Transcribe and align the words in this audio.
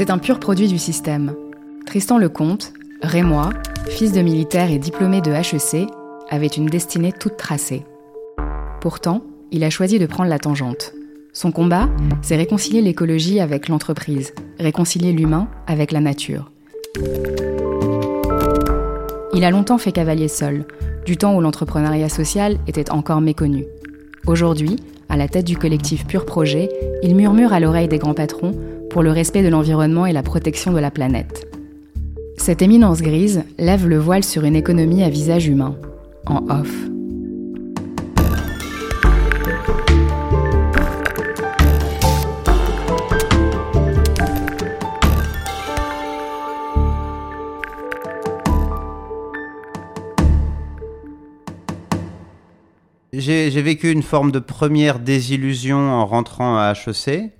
C'est 0.00 0.08
un 0.08 0.16
pur 0.16 0.40
produit 0.40 0.66
du 0.66 0.78
système. 0.78 1.34
Tristan 1.84 2.16
Lecomte, 2.16 2.72
rémois, 3.02 3.50
fils 3.86 4.12
de 4.12 4.22
militaire 4.22 4.70
et 4.70 4.78
diplômé 4.78 5.20
de 5.20 5.30
HEC, 5.30 5.86
avait 6.30 6.46
une 6.46 6.64
destinée 6.64 7.12
toute 7.12 7.36
tracée. 7.36 7.84
Pourtant, 8.80 9.22
il 9.50 9.62
a 9.62 9.68
choisi 9.68 9.98
de 9.98 10.06
prendre 10.06 10.30
la 10.30 10.38
tangente. 10.38 10.94
Son 11.34 11.52
combat, 11.52 11.90
c'est 12.22 12.36
réconcilier 12.36 12.80
l'écologie 12.80 13.40
avec 13.40 13.68
l'entreprise, 13.68 14.32
réconcilier 14.58 15.12
l'humain 15.12 15.48
avec 15.66 15.92
la 15.92 16.00
nature. 16.00 16.50
Il 19.34 19.44
a 19.44 19.50
longtemps 19.50 19.76
fait 19.76 19.92
cavalier 19.92 20.28
seul, 20.28 20.64
du 21.04 21.18
temps 21.18 21.36
où 21.36 21.42
l'entrepreneuriat 21.42 22.08
social 22.08 22.56
était 22.66 22.90
encore 22.90 23.20
méconnu. 23.20 23.66
Aujourd'hui, 24.26 24.76
à 25.10 25.18
la 25.18 25.28
tête 25.28 25.44
du 25.44 25.58
collectif 25.58 26.06
Pur 26.06 26.24
Projet, 26.24 26.70
il 27.02 27.14
murmure 27.14 27.52
à 27.52 27.60
l'oreille 27.60 27.88
des 27.88 27.98
grands 27.98 28.14
patrons 28.14 28.54
pour 28.90 29.02
le 29.02 29.12
respect 29.12 29.42
de 29.42 29.48
l'environnement 29.48 30.04
et 30.04 30.12
la 30.12 30.22
protection 30.22 30.72
de 30.72 30.78
la 30.78 30.90
planète. 30.90 31.46
Cette 32.36 32.62
éminence 32.62 33.02
grise 33.02 33.44
lève 33.58 33.86
le 33.86 33.98
voile 33.98 34.24
sur 34.24 34.44
une 34.44 34.56
économie 34.56 35.02
à 35.02 35.08
visage 35.08 35.46
humain, 35.46 35.76
en 36.26 36.44
off. 36.48 36.74
J'ai 53.12 53.62
vécu 53.62 53.92
une 53.92 54.02
forme 54.02 54.32
de 54.32 54.38
première 54.38 54.98
désillusion 54.98 55.76
en 55.76 56.06
rentrant 56.06 56.56
à 56.56 56.72
HEC. 56.72 57.32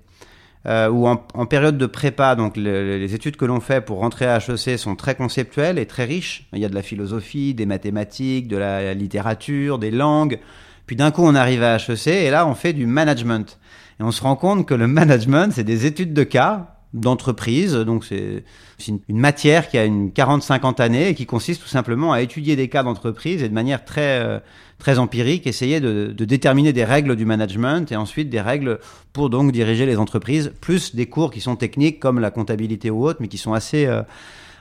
Euh, 0.67 0.89
ou 0.89 1.07
en, 1.07 1.17
période 1.47 1.77
de 1.79 1.87
prépa, 1.87 2.35
donc 2.35 2.55
les 2.55 3.15
études 3.15 3.35
que 3.35 3.45
l'on 3.45 3.59
fait 3.59 3.81
pour 3.81 3.97
rentrer 3.97 4.25
à 4.27 4.37
HEC 4.37 4.77
sont 4.77 4.95
très 4.95 5.15
conceptuelles 5.15 5.79
et 5.79 5.87
très 5.87 6.05
riches. 6.05 6.47
Il 6.53 6.59
y 6.59 6.65
a 6.65 6.69
de 6.69 6.75
la 6.75 6.83
philosophie, 6.83 7.55
des 7.55 7.65
mathématiques, 7.65 8.47
de 8.47 8.57
la 8.57 8.93
littérature, 8.93 9.79
des 9.79 9.89
langues. 9.89 10.39
Puis 10.85 10.95
d'un 10.95 11.09
coup, 11.09 11.23
on 11.23 11.33
arrive 11.33 11.63
à 11.63 11.77
HEC 11.77 12.07
et 12.07 12.29
là, 12.29 12.45
on 12.45 12.53
fait 12.53 12.73
du 12.73 12.85
management. 12.85 13.59
Et 13.99 14.03
on 14.03 14.11
se 14.11 14.21
rend 14.21 14.35
compte 14.35 14.67
que 14.67 14.75
le 14.75 14.87
management, 14.99 15.51
c'est 15.51 15.63
des 15.63 15.87
études 15.87 16.13
de 16.13 16.23
cas 16.23 16.75
d'entreprise. 16.93 17.73
Donc 17.73 18.03
c'est 18.03 18.43
une 18.87 19.19
matière 19.19 19.69
qui 19.69 19.77
a 19.77 19.85
une 19.85 20.09
40-50 20.09 20.81
années 20.81 21.09
et 21.09 21.15
qui 21.15 21.25
consiste 21.25 21.61
tout 21.61 21.67
simplement 21.67 22.11
à 22.11 22.21
étudier 22.21 22.55
des 22.55 22.67
cas 22.67 22.83
d'entreprise 22.83 23.43
et 23.43 23.49
de 23.49 23.53
manière 23.53 23.85
très 23.85 24.19
euh, 24.19 24.39
très 24.77 24.97
empirique, 24.97 25.45
essayer 25.45 25.79
de, 25.79 26.11
déterminer 26.11 26.73
des 26.73 26.83
règles 26.83 27.15
du 27.15 27.23
management 27.23 27.91
et 27.91 27.95
ensuite 27.95 28.31
des 28.31 28.41
règles 28.41 28.79
pour 29.13 29.29
donc 29.29 29.51
diriger 29.51 29.85
les 29.85 29.97
entreprises, 29.97 30.51
plus 30.59 30.95
des 30.95 31.05
cours 31.05 31.29
qui 31.29 31.39
sont 31.39 31.55
techniques 31.55 31.99
comme 31.99 32.19
la 32.19 32.31
comptabilité 32.31 32.89
ou 32.89 33.05
autres, 33.05 33.19
mais 33.21 33.27
qui 33.27 33.37
sont 33.37 33.53
assez 33.53 33.85
euh, 33.85 34.01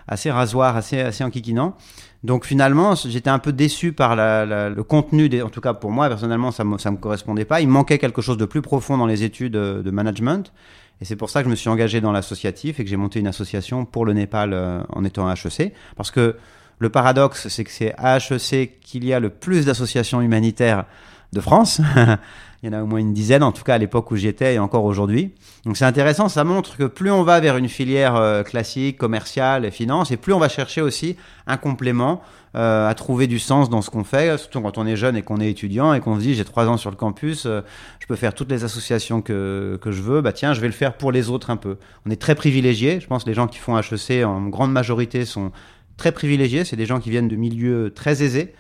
assez 0.07 0.31
rasoirs, 0.31 0.77
assez 0.77 1.01
assez 1.01 1.25
enquiquinants. 1.25 1.75
Donc 2.23 2.45
finalement, 2.45 2.95
j'étais 2.97 3.31
un 3.31 3.39
peu 3.39 3.51
déçu 3.51 3.93
par 3.93 4.15
la, 4.15 4.69
le 4.69 4.83
contenu, 4.85 5.31
des, 5.31 5.41
en 5.41 5.49
tout 5.49 5.63
cas 5.63 5.73
pour 5.73 5.91
moi 5.91 6.07
personnellement, 6.09 6.51
ça 6.51 6.65
me, 6.65 6.77
ça 6.77 6.91
me 6.91 6.99
correspondait 6.99 7.47
pas. 7.47 7.63
Il 7.63 7.69
manquait 7.69 7.99
quelque 7.99 8.21
chose 8.21 8.37
de 8.37 8.45
plus 8.45 8.61
profond 8.61 8.99
dans 8.99 9.07
les 9.07 9.25
études 9.25 9.55
de, 9.55 9.81
de 9.83 9.91
management. 9.91 10.53
Et 11.01 11.05
c'est 11.05 11.17
pour 11.17 11.31
ça 11.31 11.41
que 11.41 11.47
je 11.47 11.51
me 11.51 11.57
suis 11.57 11.69
engagé 11.69 12.01
dans 12.01 12.13
l'associatif 12.13 12.79
et 12.79 12.85
que 12.85 12.91
j'ai 12.91 12.97
monté 12.97 13.21
une 13.21 13.27
association 13.27 13.85
pour 13.85 14.05
le 14.05 14.13
Népal 14.13 14.53
euh, 14.53 14.83
en 14.91 15.05
étant 15.05 15.29
à 15.29 15.35
HEC. 15.35 15.73
Parce 15.97 16.11
que 16.11 16.37
le 16.79 16.89
paradoxe, 16.89 17.49
c'est 17.49 17.65
que 17.65 17.71
c'est 17.71 17.95
à 17.97 18.19
HEC 18.19 18.81
qu'il 18.81 19.05
y 19.05 19.13
a 19.13 19.21
le 19.21 19.31
plus 19.31 19.67
d'associations 19.67 20.21
humanitaires 20.21 20.85
de 21.33 21.41
France. 21.41 21.81
Il 22.63 22.71
y 22.71 22.75
en 22.75 22.79
a 22.79 22.83
au 22.83 22.87
moins 22.87 22.99
une 22.99 23.15
dizaine, 23.15 23.43
en 23.43 23.53
tout 23.53 23.65
cas 23.65 23.77
à 23.77 23.79
l'époque 23.79 24.11
où 24.11 24.17
j'y 24.17 24.29
étais 24.29 24.55
et 24.55 24.59
encore 24.59 24.85
aujourd'hui. 24.85 25.33
Donc 25.65 25.79
c'est 25.79 25.87
intéressant, 25.87 26.29
ça 26.29 26.45
montre 26.45 26.77
que 26.77 26.85
plus 26.85 27.11
on 27.11 27.23
va 27.23 27.41
vers 27.41 27.57
une 27.57 27.71
filière 27.71 28.17
euh, 28.17 28.43
classique, 28.43 28.99
commerciale 28.99 29.65
et 29.65 29.71
finance, 29.71 30.11
et 30.11 30.19
plus 30.19 30.35
on 30.35 30.39
va 30.39 30.51
chercher 30.51 30.83
aussi 30.83 31.17
un 31.47 31.57
complément 31.57 32.21
euh, 32.57 32.89
à 32.89 32.95
trouver 32.95 33.29
du 33.29 33.39
sens 33.39 33.71
dans 33.71 33.81
ce 33.81 33.91
qu'on 33.91 34.03
fait, 34.03 34.37
surtout 34.37 34.61
quand 34.61 34.77
on 34.77 34.87
est 34.87 34.97
jeune 34.97 35.17
et 35.17 35.23
qu'on 35.23 35.41
est 35.41 35.51
étudiant 35.51 35.95
et 35.95 36.01
qu'on 36.01 36.17
se 36.17 36.21
dit 36.21 36.35
j'ai 36.35 36.45
trois 36.45 36.67
ans 36.67 36.77
sur 36.77 36.91
le 36.91 36.97
campus, 36.97 37.47
euh, 37.47 37.61
je 38.01 38.07
peux 38.07 38.17
faire 38.17 38.35
toutes 38.35 38.51
les 38.51 38.65
associations 38.65 39.23
que, 39.23 39.79
que 39.81 39.93
je 39.93 40.03
veux, 40.03 40.21
bah 40.21 40.33
tiens, 40.33 40.53
je 40.53 40.61
vais 40.61 40.67
le 40.67 40.73
faire 40.73 40.95
pour 40.95 41.13
les 41.13 41.31
autres 41.31 41.51
un 41.51 41.57
peu. 41.57 41.77
On 42.07 42.11
est 42.11 42.21
très 42.21 42.35
privilégiés, 42.35 42.99
je 43.01 43.07
pense 43.07 43.23
que 43.23 43.29
les 43.29 43.35
gens 43.35 43.47
qui 43.47 43.59
font 43.59 43.79
HEC 43.79 44.25
en 44.25 44.49
grande 44.49 44.73
majorité 44.73 45.25
sont 45.25 45.53
très 45.97 46.11
privilégiés, 46.11 46.65
c'est 46.65 46.77
des 46.77 46.87
gens 46.87 46.99
qui 46.99 47.11
viennent 47.11 47.29
de 47.29 47.37
milieux 47.37 47.93
très 47.95 48.23
aisés. 48.23 48.53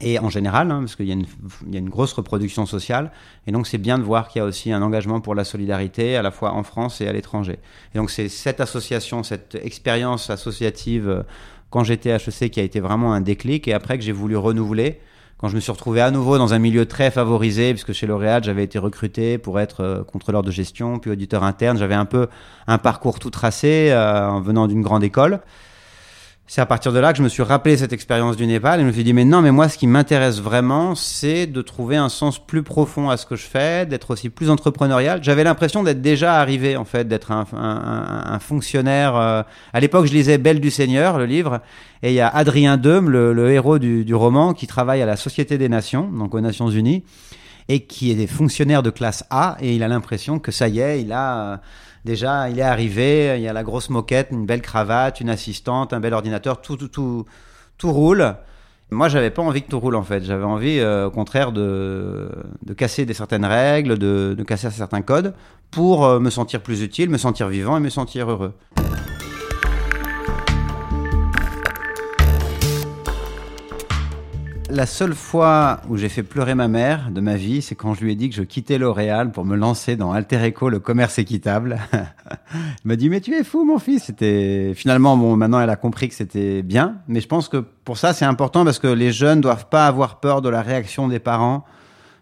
Et 0.00 0.18
en 0.18 0.28
général, 0.28 0.70
hein, 0.70 0.80
parce 0.80 0.96
qu'il 0.96 1.06
y, 1.06 1.12
a 1.12 1.78
une 1.78 1.88
grosse 1.88 2.12
reproduction 2.14 2.66
sociale, 2.66 3.12
et 3.46 3.52
donc 3.52 3.66
c'est 3.66 3.78
bien 3.78 3.98
de 3.98 4.02
voir 4.02 4.28
qu'il 4.28 4.40
y 4.40 4.42
a 4.42 4.44
aussi 4.44 4.72
un 4.72 4.82
engagement 4.82 5.20
pour 5.20 5.34
la 5.34 5.44
solidarité, 5.44 6.16
à 6.16 6.22
la 6.22 6.30
fois 6.30 6.52
en 6.52 6.62
France 6.62 7.00
et 7.00 7.06
à 7.06 7.12
l'étranger. 7.12 7.58
Et 7.94 7.98
donc 7.98 8.10
c'est 8.10 8.28
cette 8.28 8.60
association, 8.60 9.22
cette 9.22 9.54
expérience 9.54 10.30
associative 10.30 11.08
euh, 11.08 11.22
quand 11.74 11.82
j'étais 11.82 12.10
HEC 12.10 12.52
qui 12.52 12.60
a 12.60 12.62
été 12.62 12.78
vraiment 12.78 13.14
un 13.14 13.20
déclic, 13.20 13.66
et 13.66 13.72
après 13.72 13.98
que 13.98 14.04
j'ai 14.04 14.12
voulu 14.12 14.36
renouveler, 14.36 15.00
quand 15.38 15.48
je 15.48 15.56
me 15.56 15.60
suis 15.60 15.72
retrouvé 15.72 16.00
à 16.00 16.12
nouveau 16.12 16.38
dans 16.38 16.54
un 16.54 16.60
milieu 16.60 16.86
très 16.86 17.10
favorisé, 17.10 17.72
puisque 17.72 17.92
chez 17.92 18.06
L'Oréal, 18.06 18.44
j'avais 18.44 18.62
été 18.62 18.78
recruté 18.78 19.38
pour 19.38 19.58
être 19.58 19.80
euh, 19.80 20.04
contrôleur 20.04 20.44
de 20.44 20.52
gestion, 20.52 21.00
puis 21.00 21.10
auditeur 21.10 21.42
interne, 21.42 21.76
j'avais 21.76 21.96
un 21.96 22.04
peu 22.04 22.28
un 22.68 22.78
parcours 22.78 23.18
tout 23.18 23.30
tracé 23.30 23.88
euh, 23.90 24.28
en 24.28 24.40
venant 24.40 24.68
d'une 24.68 24.82
grande 24.82 25.02
école 25.02 25.40
c'est 26.46 26.60
à 26.60 26.66
partir 26.66 26.92
de 26.92 26.98
là 26.98 27.12
que 27.12 27.18
je 27.18 27.22
me 27.22 27.28
suis 27.30 27.42
rappelé 27.42 27.78
cette 27.78 27.94
expérience 27.94 28.36
du 28.36 28.46
Népal 28.46 28.78
et 28.78 28.82
je 28.82 28.86
me 28.86 28.92
suis 28.92 29.02
dit 29.02 29.14
mais 29.14 29.24
non 29.24 29.40
mais 29.40 29.50
moi 29.50 29.70
ce 29.70 29.78
qui 29.78 29.86
m'intéresse 29.86 30.40
vraiment 30.40 30.94
c'est 30.94 31.46
de 31.46 31.62
trouver 31.62 31.96
un 31.96 32.10
sens 32.10 32.38
plus 32.38 32.62
profond 32.62 33.08
à 33.08 33.16
ce 33.16 33.24
que 33.24 33.34
je 33.34 33.46
fais, 33.46 33.86
d'être 33.86 34.10
aussi 34.10 34.28
plus 34.28 34.50
entrepreneurial. 34.50 35.24
J'avais 35.24 35.42
l'impression 35.42 35.82
d'être 35.82 36.02
déjà 36.02 36.38
arrivé 36.38 36.76
en 36.76 36.84
fait, 36.84 37.08
d'être 37.08 37.32
un, 37.32 37.46
un, 37.54 38.34
un, 38.34 38.38
fonctionnaire. 38.40 39.16
Euh, 39.16 39.42
à 39.72 39.80
l'époque 39.80 40.04
je 40.04 40.12
lisais 40.12 40.36
Belle 40.36 40.60
du 40.60 40.70
Seigneur 40.70 41.16
le 41.16 41.24
livre 41.24 41.60
et 42.02 42.10
il 42.10 42.14
y 42.14 42.20
a 42.20 42.28
Adrien 42.28 42.76
Deume 42.76 43.08
le, 43.08 43.32
le 43.32 43.50
héros 43.50 43.78
du, 43.78 44.04
du, 44.04 44.14
roman 44.14 44.52
qui 44.52 44.66
travaille 44.66 45.00
à 45.00 45.06
la 45.06 45.16
Société 45.16 45.56
des 45.56 45.70
Nations 45.70 46.10
donc 46.12 46.34
aux 46.34 46.40
Nations 46.42 46.68
Unies 46.68 47.04
et 47.68 47.86
qui 47.86 48.10
est 48.10 48.16
des 48.16 48.26
fonctionnaires 48.26 48.82
de 48.82 48.90
classe 48.90 49.24
A 49.30 49.56
et 49.60 49.74
il 49.74 49.82
a 49.82 49.88
l'impression 49.88 50.38
que 50.38 50.52
ça 50.52 50.68
y 50.68 50.80
est 50.80 51.00
il 51.00 51.12
a 51.12 51.62
déjà, 52.04 52.48
il 52.50 52.58
est 52.58 52.62
arrivé, 52.62 53.34
il 53.36 53.42
y 53.42 53.48
a 53.48 53.52
la 53.52 53.62
grosse 53.62 53.90
moquette, 53.90 54.28
une 54.30 54.46
belle 54.46 54.62
cravate, 54.62 55.20
une 55.20 55.30
assistante, 55.30 55.92
un 55.92 56.00
bel 56.00 56.14
ordinateur, 56.14 56.60
tout, 56.60 56.76
tout, 56.76 56.88
tout, 56.88 57.24
tout 57.78 57.92
roule. 57.92 58.36
Moi, 58.90 59.08
j'avais 59.08 59.30
pas 59.30 59.42
envie 59.42 59.62
que 59.62 59.70
tout 59.70 59.80
roule 59.80 59.96
en 59.96 60.02
fait. 60.02 60.22
J'avais 60.24 60.44
envie, 60.44 60.78
euh, 60.78 61.06
au 61.06 61.10
contraire, 61.10 61.52
de, 61.52 62.30
de 62.64 62.74
casser 62.74 63.06
des 63.06 63.14
certaines 63.14 63.44
règles, 63.44 63.98
de, 63.98 64.34
de 64.36 64.42
casser 64.44 64.70
certains 64.70 65.02
codes 65.02 65.34
pour 65.70 66.04
euh, 66.04 66.20
me 66.20 66.30
sentir 66.30 66.60
plus 66.62 66.82
utile, 66.82 67.10
me 67.10 67.18
sentir 67.18 67.48
vivant 67.48 67.76
et 67.76 67.80
me 67.80 67.88
sentir 67.88 68.30
heureux. 68.30 68.52
La 74.74 74.86
seule 74.86 75.14
fois 75.14 75.82
où 75.88 75.96
j'ai 75.96 76.08
fait 76.08 76.24
pleurer 76.24 76.56
ma 76.56 76.66
mère 76.66 77.12
de 77.12 77.20
ma 77.20 77.36
vie, 77.36 77.62
c'est 77.62 77.76
quand 77.76 77.94
je 77.94 78.02
lui 78.02 78.10
ai 78.10 78.16
dit 78.16 78.28
que 78.28 78.34
je 78.34 78.42
quittais 78.42 78.76
L'Oréal 78.76 79.30
pour 79.30 79.44
me 79.44 79.54
lancer 79.54 79.94
dans 79.94 80.10
Alter 80.10 80.48
Eco, 80.48 80.68
le 80.68 80.80
commerce 80.80 81.16
équitable. 81.20 81.78
elle 81.92 82.60
m'a 82.82 82.96
dit, 82.96 83.08
mais 83.08 83.20
tu 83.20 83.32
es 83.34 83.44
fou, 83.44 83.64
mon 83.64 83.78
fils. 83.78 84.02
C'était, 84.02 84.72
finalement, 84.74 85.16
bon, 85.16 85.36
maintenant, 85.36 85.60
elle 85.60 85.70
a 85.70 85.76
compris 85.76 86.08
que 86.08 86.16
c'était 86.16 86.62
bien. 86.62 86.96
Mais 87.06 87.20
je 87.20 87.28
pense 87.28 87.48
que 87.48 87.58
pour 87.58 87.98
ça, 87.98 88.12
c'est 88.12 88.24
important 88.24 88.64
parce 88.64 88.80
que 88.80 88.88
les 88.88 89.12
jeunes 89.12 89.40
doivent 89.40 89.68
pas 89.68 89.86
avoir 89.86 90.18
peur 90.18 90.42
de 90.42 90.48
la 90.48 90.60
réaction 90.60 91.06
des 91.06 91.20
parents 91.20 91.64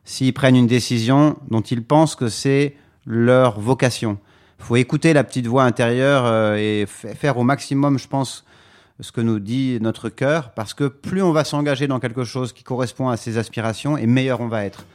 s'ils 0.05 0.35
prennent 0.35 0.57
une 0.57 0.67
décision 0.67 1.39
dont 1.51 1.63
ils 1.63 1.83
pensent 1.83 2.17
que 2.17 2.29
c'est 2.29 2.77
leur 3.07 3.61
vocation. 3.61 4.19
Faut 4.59 4.77
écouter 4.77 5.15
la 5.15 5.25
petite 5.25 5.47
voix 5.47 5.65
intérieure 5.65 6.25
euh, 6.27 6.57
et 6.57 6.85
faire 6.87 7.39
au 7.39 7.45
maximum, 7.45 7.99
je 7.99 8.09
pense, 8.09 8.45
ce 9.03 9.13
que 9.13 9.21
nous 9.21 9.41
dit 9.41 9.79
notre 9.81 10.09
cœur, 10.09 10.51
parce 10.51 10.73
que 10.75 10.85
plus 10.85 11.23
on 11.23 11.33
va 11.33 11.45
s'engager 11.45 11.89
dans 11.89 12.01
quelque 12.01 12.25
chose 12.25 12.53
qui 12.53 12.63
correspond 12.63 13.09
à 13.09 13.17
ses 13.17 13.37
aspirations, 13.37 13.99
et 13.99 14.07
meilleur 14.07 14.41
on 14.41 14.49
va 14.49 14.65
être. 14.65 14.87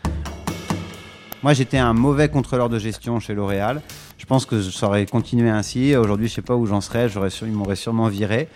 Moi, 1.43 1.53
j'étais 1.53 1.77
un 1.77 1.93
mauvais 1.93 2.29
contrôleur 2.29 2.67
de 2.67 2.79
gestion 2.79 3.19
chez 3.19 3.35
L'Oréal. 3.35 3.81
Je 4.17 4.25
pense 4.25 4.45
que 4.45 4.61
ça 4.61 4.87
aurait 4.87 5.05
continué 5.05 5.49
ainsi. 5.49 5.95
Aujourd'hui, 5.95 6.27
je 6.27 6.33
sais 6.33 6.41
pas 6.41 6.55
où 6.55 6.65
j'en 6.65 6.81
serais. 6.81 7.09
J'aurais, 7.09 7.29
ils 7.29 7.51
m'auraient 7.51 7.75
sûrement 7.75 8.07
viré. 8.07 8.49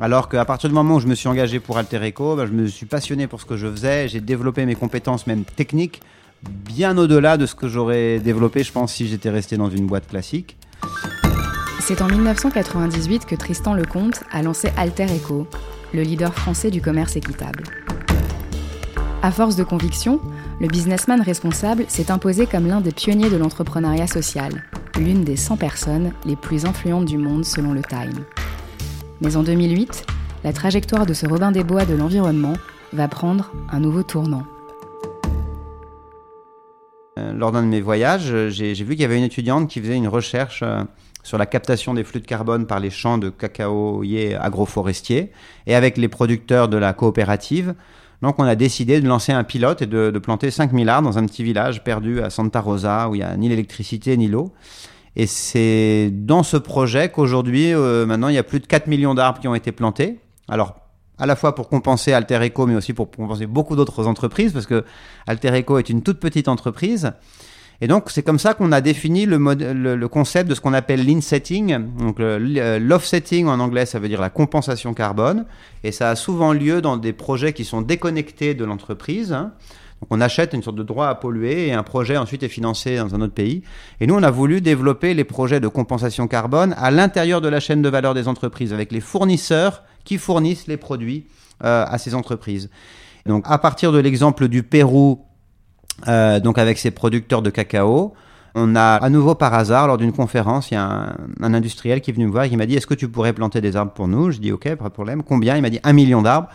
Alors 0.00 0.28
qu'à 0.28 0.44
partir 0.44 0.68
du 0.68 0.74
moment 0.74 0.96
où 0.96 1.00
je 1.00 1.06
me 1.06 1.14
suis 1.14 1.28
engagé 1.28 1.60
pour 1.60 1.78
Alter 1.78 2.08
Eco, 2.08 2.34
ben, 2.34 2.46
je 2.46 2.52
me 2.52 2.66
suis 2.66 2.86
passionné 2.86 3.28
pour 3.28 3.40
ce 3.40 3.46
que 3.46 3.56
je 3.56 3.70
faisais. 3.70 4.08
J'ai 4.08 4.20
développé 4.20 4.66
mes 4.66 4.74
compétences, 4.74 5.28
même 5.28 5.44
techniques, 5.44 6.00
bien 6.42 6.98
au-delà 6.98 7.36
de 7.36 7.46
ce 7.46 7.54
que 7.54 7.68
j'aurais 7.68 8.18
développé, 8.18 8.64
je 8.64 8.72
pense, 8.72 8.92
si 8.92 9.06
j'étais 9.06 9.30
resté 9.30 9.56
dans 9.56 9.70
une 9.70 9.86
boîte 9.86 10.08
classique. 10.08 10.56
C'est 11.86 12.00
en 12.00 12.06
1998 12.06 13.26
que 13.26 13.34
Tristan 13.34 13.74
Lecomte 13.74 14.24
a 14.32 14.40
lancé 14.40 14.70
Alter 14.78 15.04
Eco, 15.04 15.46
le 15.92 16.00
leader 16.00 16.32
français 16.32 16.70
du 16.70 16.80
commerce 16.80 17.14
équitable. 17.14 17.62
À 19.20 19.30
force 19.30 19.54
de 19.54 19.64
conviction, 19.64 20.18
le 20.62 20.66
businessman 20.66 21.20
responsable 21.20 21.84
s'est 21.88 22.10
imposé 22.10 22.46
comme 22.46 22.66
l'un 22.66 22.80
des 22.80 22.90
pionniers 22.90 23.28
de 23.28 23.36
l'entrepreneuriat 23.36 24.06
social, 24.06 24.64
l'une 24.96 25.24
des 25.24 25.36
100 25.36 25.58
personnes 25.58 26.12
les 26.24 26.36
plus 26.36 26.64
influentes 26.64 27.04
du 27.04 27.18
monde 27.18 27.44
selon 27.44 27.74
le 27.74 27.82
Time. 27.82 28.24
Mais 29.20 29.36
en 29.36 29.42
2008, 29.42 30.06
la 30.42 30.54
trajectoire 30.54 31.04
de 31.04 31.12
ce 31.12 31.26
Robin 31.26 31.52
des 31.52 31.64
Bois 31.64 31.84
de 31.84 31.94
l'environnement 31.94 32.54
va 32.94 33.08
prendre 33.08 33.52
un 33.70 33.80
nouveau 33.80 34.02
tournant. 34.02 34.44
lors 37.16 37.52
d'un 37.52 37.62
de 37.62 37.68
mes 37.68 37.82
voyages, 37.82 38.48
j'ai 38.48 38.72
vu 38.72 38.92
qu'il 38.92 39.02
y 39.02 39.04
avait 39.04 39.18
une 39.18 39.24
étudiante 39.24 39.68
qui 39.68 39.80
faisait 39.80 39.96
une 39.96 40.08
recherche 40.08 40.64
sur 41.24 41.38
la 41.38 41.46
captation 41.46 41.94
des 41.94 42.04
flux 42.04 42.20
de 42.20 42.26
carbone 42.26 42.66
par 42.66 42.78
les 42.78 42.90
champs 42.90 43.18
de 43.18 43.30
cacaoyers 43.30 44.36
agroforestiers 44.36 45.32
et 45.66 45.74
avec 45.74 45.96
les 45.96 46.08
producteurs 46.08 46.68
de 46.68 46.76
la 46.76 46.92
coopérative. 46.92 47.74
Donc 48.22 48.38
on 48.38 48.44
a 48.44 48.54
décidé 48.54 49.00
de 49.00 49.08
lancer 49.08 49.32
un 49.32 49.42
pilote 49.42 49.82
et 49.82 49.86
de, 49.86 50.16
planter 50.18 50.50
5000 50.50 50.88
arbres 50.88 51.08
dans 51.08 51.18
un 51.18 51.26
petit 51.26 51.42
village 51.42 51.82
perdu 51.82 52.20
à 52.20 52.30
Santa 52.30 52.60
Rosa 52.60 53.08
où 53.08 53.14
il 53.14 53.18
n'y 53.18 53.24
a 53.24 53.36
ni 53.36 53.48
l'électricité 53.48 54.16
ni 54.16 54.28
l'eau. 54.28 54.52
Et 55.16 55.26
c'est 55.26 56.10
dans 56.12 56.42
ce 56.42 56.56
projet 56.56 57.08
qu'aujourd'hui, 57.08 57.72
euh, 57.72 58.04
maintenant, 58.04 58.28
il 58.28 58.34
y 58.34 58.38
a 58.38 58.42
plus 58.42 58.60
de 58.60 58.66
4 58.66 58.86
millions 58.86 59.14
d'arbres 59.14 59.40
qui 59.40 59.48
ont 59.48 59.54
été 59.54 59.72
plantés. 59.72 60.18
Alors, 60.48 60.74
à 61.18 61.26
la 61.26 61.36
fois 61.36 61.54
pour 61.54 61.68
compenser 61.68 62.12
Alter 62.12 62.46
Eco, 62.46 62.66
mais 62.66 62.74
aussi 62.74 62.92
pour 62.92 63.10
compenser 63.10 63.46
beaucoup 63.46 63.76
d'autres 63.76 64.06
entreprises, 64.06 64.52
parce 64.52 64.66
que 64.66 64.84
Alter 65.26 65.60
Eco 65.60 65.78
est 65.78 65.88
une 65.88 66.02
toute 66.02 66.18
petite 66.18 66.48
entreprise. 66.48 67.12
Et 67.80 67.88
donc, 67.88 68.10
c'est 68.10 68.22
comme 68.22 68.38
ça 68.38 68.54
qu'on 68.54 68.72
a 68.72 68.80
défini 68.80 69.26
le, 69.26 70.08
concept 70.08 70.48
de 70.48 70.54
ce 70.54 70.60
qu'on 70.60 70.74
appelle 70.74 71.04
l'in-setting. 71.04 71.78
Donc, 71.98 72.16
l'offsetting 72.18 73.46
en 73.46 73.58
anglais, 73.60 73.86
ça 73.86 73.98
veut 73.98 74.08
dire 74.08 74.20
la 74.20 74.30
compensation 74.30 74.94
carbone. 74.94 75.44
Et 75.82 75.92
ça 75.92 76.10
a 76.10 76.16
souvent 76.16 76.52
lieu 76.52 76.80
dans 76.80 76.96
des 76.96 77.12
projets 77.12 77.52
qui 77.52 77.64
sont 77.64 77.82
déconnectés 77.82 78.54
de 78.54 78.64
l'entreprise. 78.64 79.32
Hein. 79.32 79.52
Donc, 80.00 80.08
on 80.10 80.20
achète 80.20 80.52
une 80.52 80.62
sorte 80.62 80.76
de 80.76 80.82
droit 80.82 81.08
à 81.08 81.14
polluer 81.14 81.68
et 81.68 81.72
un 81.72 81.82
projet 81.82 82.16
ensuite 82.16 82.42
est 82.42 82.48
financé 82.48 82.96
dans 82.96 83.14
un 83.14 83.20
autre 83.20 83.34
pays. 83.34 83.62
Et 84.00 84.06
nous, 84.06 84.14
on 84.14 84.22
a 84.22 84.30
voulu 84.30 84.60
développer 84.60 85.14
les 85.14 85.24
projets 85.24 85.60
de 85.60 85.68
compensation 85.68 86.28
carbone 86.28 86.74
à 86.78 86.90
l'intérieur 86.90 87.40
de 87.40 87.48
la 87.48 87.58
chaîne 87.58 87.82
de 87.82 87.88
valeur 87.88 88.14
des 88.14 88.28
entreprises, 88.28 88.72
avec 88.72 88.92
les 88.92 89.00
fournisseurs 89.00 89.82
qui 90.04 90.18
fournissent 90.18 90.66
les 90.66 90.76
produits 90.76 91.26
euh, 91.64 91.84
à 91.88 91.98
ces 91.98 92.14
entreprises. 92.14 92.70
Donc, 93.26 93.44
à 93.46 93.58
partir 93.58 93.92
de 93.92 93.98
l'exemple 93.98 94.48
du 94.48 94.62
Pérou, 94.62 95.24
euh, 96.08 96.40
donc 96.40 96.58
avec 96.58 96.78
ses 96.78 96.90
producteurs 96.90 97.42
de 97.42 97.50
cacao. 97.50 98.14
On 98.56 98.76
a 98.76 98.94
à 98.96 99.10
nouveau 99.10 99.34
par 99.34 99.52
hasard, 99.54 99.88
lors 99.88 99.98
d'une 99.98 100.12
conférence, 100.12 100.70
il 100.70 100.74
y 100.74 100.76
a 100.76 101.16
un, 101.40 101.54
industriel 101.54 102.00
qui 102.00 102.10
est 102.10 102.14
venu 102.14 102.26
me 102.26 102.30
voir 102.30 102.44
et 102.44 102.50
qui 102.50 102.56
m'a 102.56 102.66
dit 102.66 102.76
Est-ce 102.76 102.86
que 102.86 102.94
tu 102.94 103.08
pourrais 103.08 103.32
planter 103.32 103.60
des 103.60 103.74
arbres 103.74 103.92
pour 103.92 104.06
nous? 104.06 104.30
Je 104.30 104.38
dis 104.38 104.52
Ok, 104.52 104.72
pas 104.76 104.84
de 104.84 104.94
problème. 104.94 105.22
Combien? 105.22 105.56
Il 105.56 105.62
m'a 105.62 105.70
dit 105.70 105.80
un 105.82 105.92
million 105.92 106.22
d'arbres. 106.22 106.48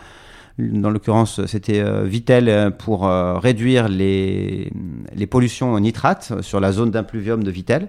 Dans 0.58 0.90
l'occurrence, 0.90 1.44
c'était 1.46 1.80
euh, 1.80 2.04
Vitel 2.04 2.48
euh, 2.48 2.70
pour 2.70 3.06
réduire 3.06 3.88
les, 3.88 4.72
les 5.14 5.26
pollutions 5.26 5.72
au 5.72 5.80
nitrate 5.80 6.42
sur 6.42 6.60
la 6.60 6.72
zone 6.72 6.90
d'impluvium 6.90 7.42
de 7.42 7.50
Vitel. 7.50 7.88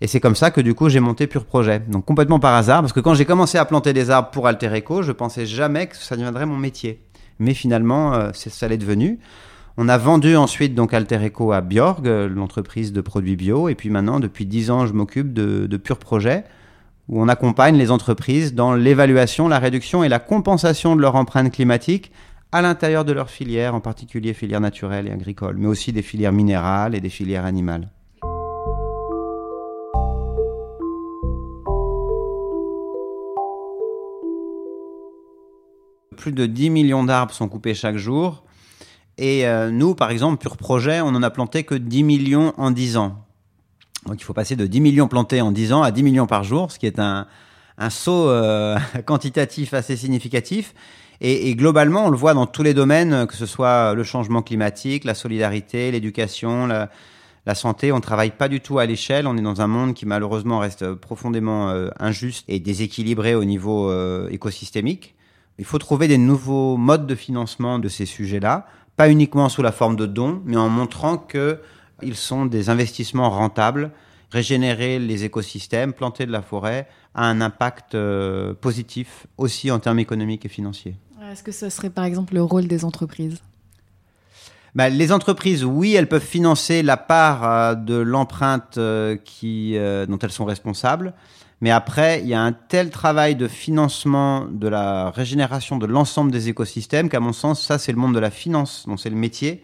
Et 0.00 0.08
c'est 0.08 0.20
comme 0.20 0.34
ça 0.34 0.50
que 0.50 0.60
du 0.60 0.74
coup 0.74 0.88
j'ai 0.88 1.00
monté 1.00 1.26
Pure 1.28 1.44
Projet. 1.44 1.80
Donc 1.88 2.04
complètement 2.04 2.40
par 2.40 2.54
hasard, 2.54 2.80
parce 2.80 2.92
que 2.92 3.00
quand 3.00 3.14
j'ai 3.14 3.24
commencé 3.24 3.56
à 3.56 3.64
planter 3.64 3.92
des 3.92 4.10
arbres 4.10 4.30
pour 4.30 4.48
Alter 4.48 4.76
Eco, 4.76 5.02
je 5.02 5.12
pensais 5.12 5.46
jamais 5.46 5.86
que 5.86 5.96
ça 5.96 6.16
deviendrait 6.16 6.46
mon 6.46 6.56
métier. 6.56 7.00
Mais 7.38 7.54
finalement, 7.54 8.32
ça 8.32 8.68
l'est 8.68 8.78
devenu. 8.78 9.18
On 9.76 9.88
a 9.88 9.98
vendu 9.98 10.36
ensuite 10.36 10.76
donc 10.76 10.94
Alter 10.94 11.26
Eco 11.26 11.50
à 11.50 11.60
Bjorg, 11.60 12.06
euh, 12.06 12.28
l'entreprise 12.28 12.92
de 12.92 13.00
produits 13.00 13.34
bio. 13.34 13.68
Et 13.68 13.74
puis 13.74 13.90
maintenant, 13.90 14.20
depuis 14.20 14.46
10 14.46 14.70
ans, 14.70 14.86
je 14.86 14.92
m'occupe 14.92 15.32
de, 15.32 15.66
de 15.66 15.76
Pure 15.76 15.98
Projet, 15.98 16.44
où 17.08 17.20
on 17.20 17.26
accompagne 17.26 17.76
les 17.76 17.90
entreprises 17.90 18.54
dans 18.54 18.74
l'évaluation, 18.74 19.48
la 19.48 19.58
réduction 19.58 20.04
et 20.04 20.08
la 20.08 20.20
compensation 20.20 20.94
de 20.94 21.00
leur 21.00 21.16
empreinte 21.16 21.52
climatique 21.52 22.12
à 22.52 22.62
l'intérieur 22.62 23.04
de 23.04 23.12
leurs 23.12 23.30
filières, 23.30 23.74
en 23.74 23.80
particulier 23.80 24.32
filières 24.32 24.60
naturelles 24.60 25.08
et 25.08 25.10
agricoles, 25.10 25.56
mais 25.58 25.66
aussi 25.66 25.92
des 25.92 26.02
filières 26.02 26.30
minérales 26.30 26.94
et 26.94 27.00
des 27.00 27.08
filières 27.08 27.44
animales. 27.44 27.88
Plus 36.16 36.30
de 36.30 36.46
10 36.46 36.70
millions 36.70 37.02
d'arbres 37.02 37.34
sont 37.34 37.48
coupés 37.48 37.74
chaque 37.74 37.96
jour. 37.96 38.44
Et 39.18 39.46
euh, 39.46 39.70
nous, 39.70 39.94
par 39.94 40.10
exemple, 40.10 40.38
Pure 40.38 40.56
Projet, 40.56 41.00
on 41.00 41.08
en 41.08 41.22
a 41.22 41.30
planté 41.30 41.64
que 41.64 41.74
10 41.74 42.02
millions 42.02 42.52
en 42.56 42.70
10 42.70 42.96
ans. 42.96 43.24
Donc 44.06 44.20
il 44.20 44.24
faut 44.24 44.34
passer 44.34 44.56
de 44.56 44.66
10 44.66 44.80
millions 44.80 45.08
plantés 45.08 45.40
en 45.40 45.52
10 45.52 45.72
ans 45.72 45.82
à 45.82 45.90
10 45.90 46.02
millions 46.02 46.26
par 46.26 46.44
jour, 46.44 46.70
ce 46.70 46.78
qui 46.78 46.86
est 46.86 46.98
un, 46.98 47.26
un 47.78 47.90
saut 47.90 48.28
euh, 48.28 48.76
quantitatif 49.06 49.72
assez 49.72 49.96
significatif. 49.96 50.74
Et, 51.20 51.48
et, 51.48 51.54
globalement, 51.54 52.06
on 52.06 52.10
le 52.10 52.16
voit 52.16 52.34
dans 52.34 52.46
tous 52.46 52.64
les 52.64 52.74
domaines, 52.74 53.26
que 53.28 53.34
ce 53.34 53.46
soit 53.46 53.94
le 53.94 54.02
changement 54.02 54.42
climatique, 54.42 55.04
la 55.04 55.14
solidarité, 55.14 55.92
l'éducation, 55.92 56.66
la, 56.66 56.90
la, 57.46 57.54
santé. 57.54 57.92
On 57.92 57.96
ne 57.96 58.02
travaille 58.02 58.32
pas 58.32 58.48
du 58.48 58.60
tout 58.60 58.80
à 58.80 58.84
l'échelle. 58.84 59.28
On 59.28 59.36
est 59.36 59.42
dans 59.42 59.60
un 59.60 59.68
monde 59.68 59.94
qui 59.94 60.06
malheureusement 60.06 60.58
reste 60.58 60.92
profondément 60.94 61.70
euh, 61.70 61.88
injuste 62.00 62.44
et 62.48 62.58
déséquilibré 62.58 63.36
au 63.36 63.44
niveau 63.44 63.92
écosystémique. 64.28 65.14
Il 65.58 65.64
faut 65.64 65.78
trouver 65.78 66.08
des 66.08 66.18
nouveaux 66.18 66.76
modes 66.76 67.06
de 67.06 67.14
financement 67.14 67.78
de 67.78 67.88
ces 67.88 68.06
sujets-là 68.06 68.66
pas 68.96 69.10
uniquement 69.10 69.48
sous 69.48 69.62
la 69.62 69.72
forme 69.72 69.96
de 69.96 70.06
dons, 70.06 70.40
mais 70.44 70.56
en 70.56 70.68
montrant 70.68 71.18
qu'ils 71.18 72.16
sont 72.16 72.46
des 72.46 72.70
investissements 72.70 73.30
rentables. 73.30 73.90
Régénérer 74.30 74.98
les 74.98 75.24
écosystèmes, 75.24 75.92
planter 75.92 76.26
de 76.26 76.32
la 76.32 76.42
forêt 76.42 76.88
a 77.14 77.24
un 77.24 77.40
impact 77.40 77.94
euh, 77.94 78.54
positif 78.54 79.26
aussi 79.38 79.70
en 79.70 79.78
termes 79.78 80.00
économiques 80.00 80.44
et 80.44 80.48
financiers. 80.48 80.96
Est-ce 81.30 81.42
que 81.42 81.52
ce 81.52 81.68
serait 81.68 81.90
par 81.90 82.04
exemple 82.04 82.34
le 82.34 82.42
rôle 82.42 82.66
des 82.66 82.84
entreprises? 82.84 83.38
Bah, 84.74 84.88
les 84.88 85.12
entreprises, 85.12 85.64
oui, 85.64 85.94
elles 85.94 86.08
peuvent 86.08 86.20
financer 86.20 86.82
la 86.82 86.96
part 86.96 87.44
euh, 87.44 87.74
de 87.76 87.94
l'empreinte 87.94 88.76
euh, 88.76 89.16
qui, 89.16 89.76
dont 90.08 90.18
elles 90.18 90.32
sont 90.32 90.44
responsables. 90.44 91.14
Mais 91.64 91.70
après, 91.70 92.20
il 92.20 92.26
y 92.26 92.34
a 92.34 92.42
un 92.42 92.52
tel 92.52 92.90
travail 92.90 93.36
de 93.36 93.48
financement 93.48 94.44
de 94.44 94.68
la 94.68 95.10
régénération 95.10 95.78
de 95.78 95.86
l'ensemble 95.86 96.30
des 96.30 96.50
écosystèmes 96.50 97.08
qu'à 97.08 97.20
mon 97.20 97.32
sens, 97.32 97.62
ça, 97.64 97.78
c'est 97.78 97.90
le 97.90 97.96
monde 97.96 98.14
de 98.14 98.18
la 98.18 98.30
finance, 98.30 98.84
donc 98.86 99.00
c'est 99.00 99.08
le 99.08 99.16
métier 99.16 99.62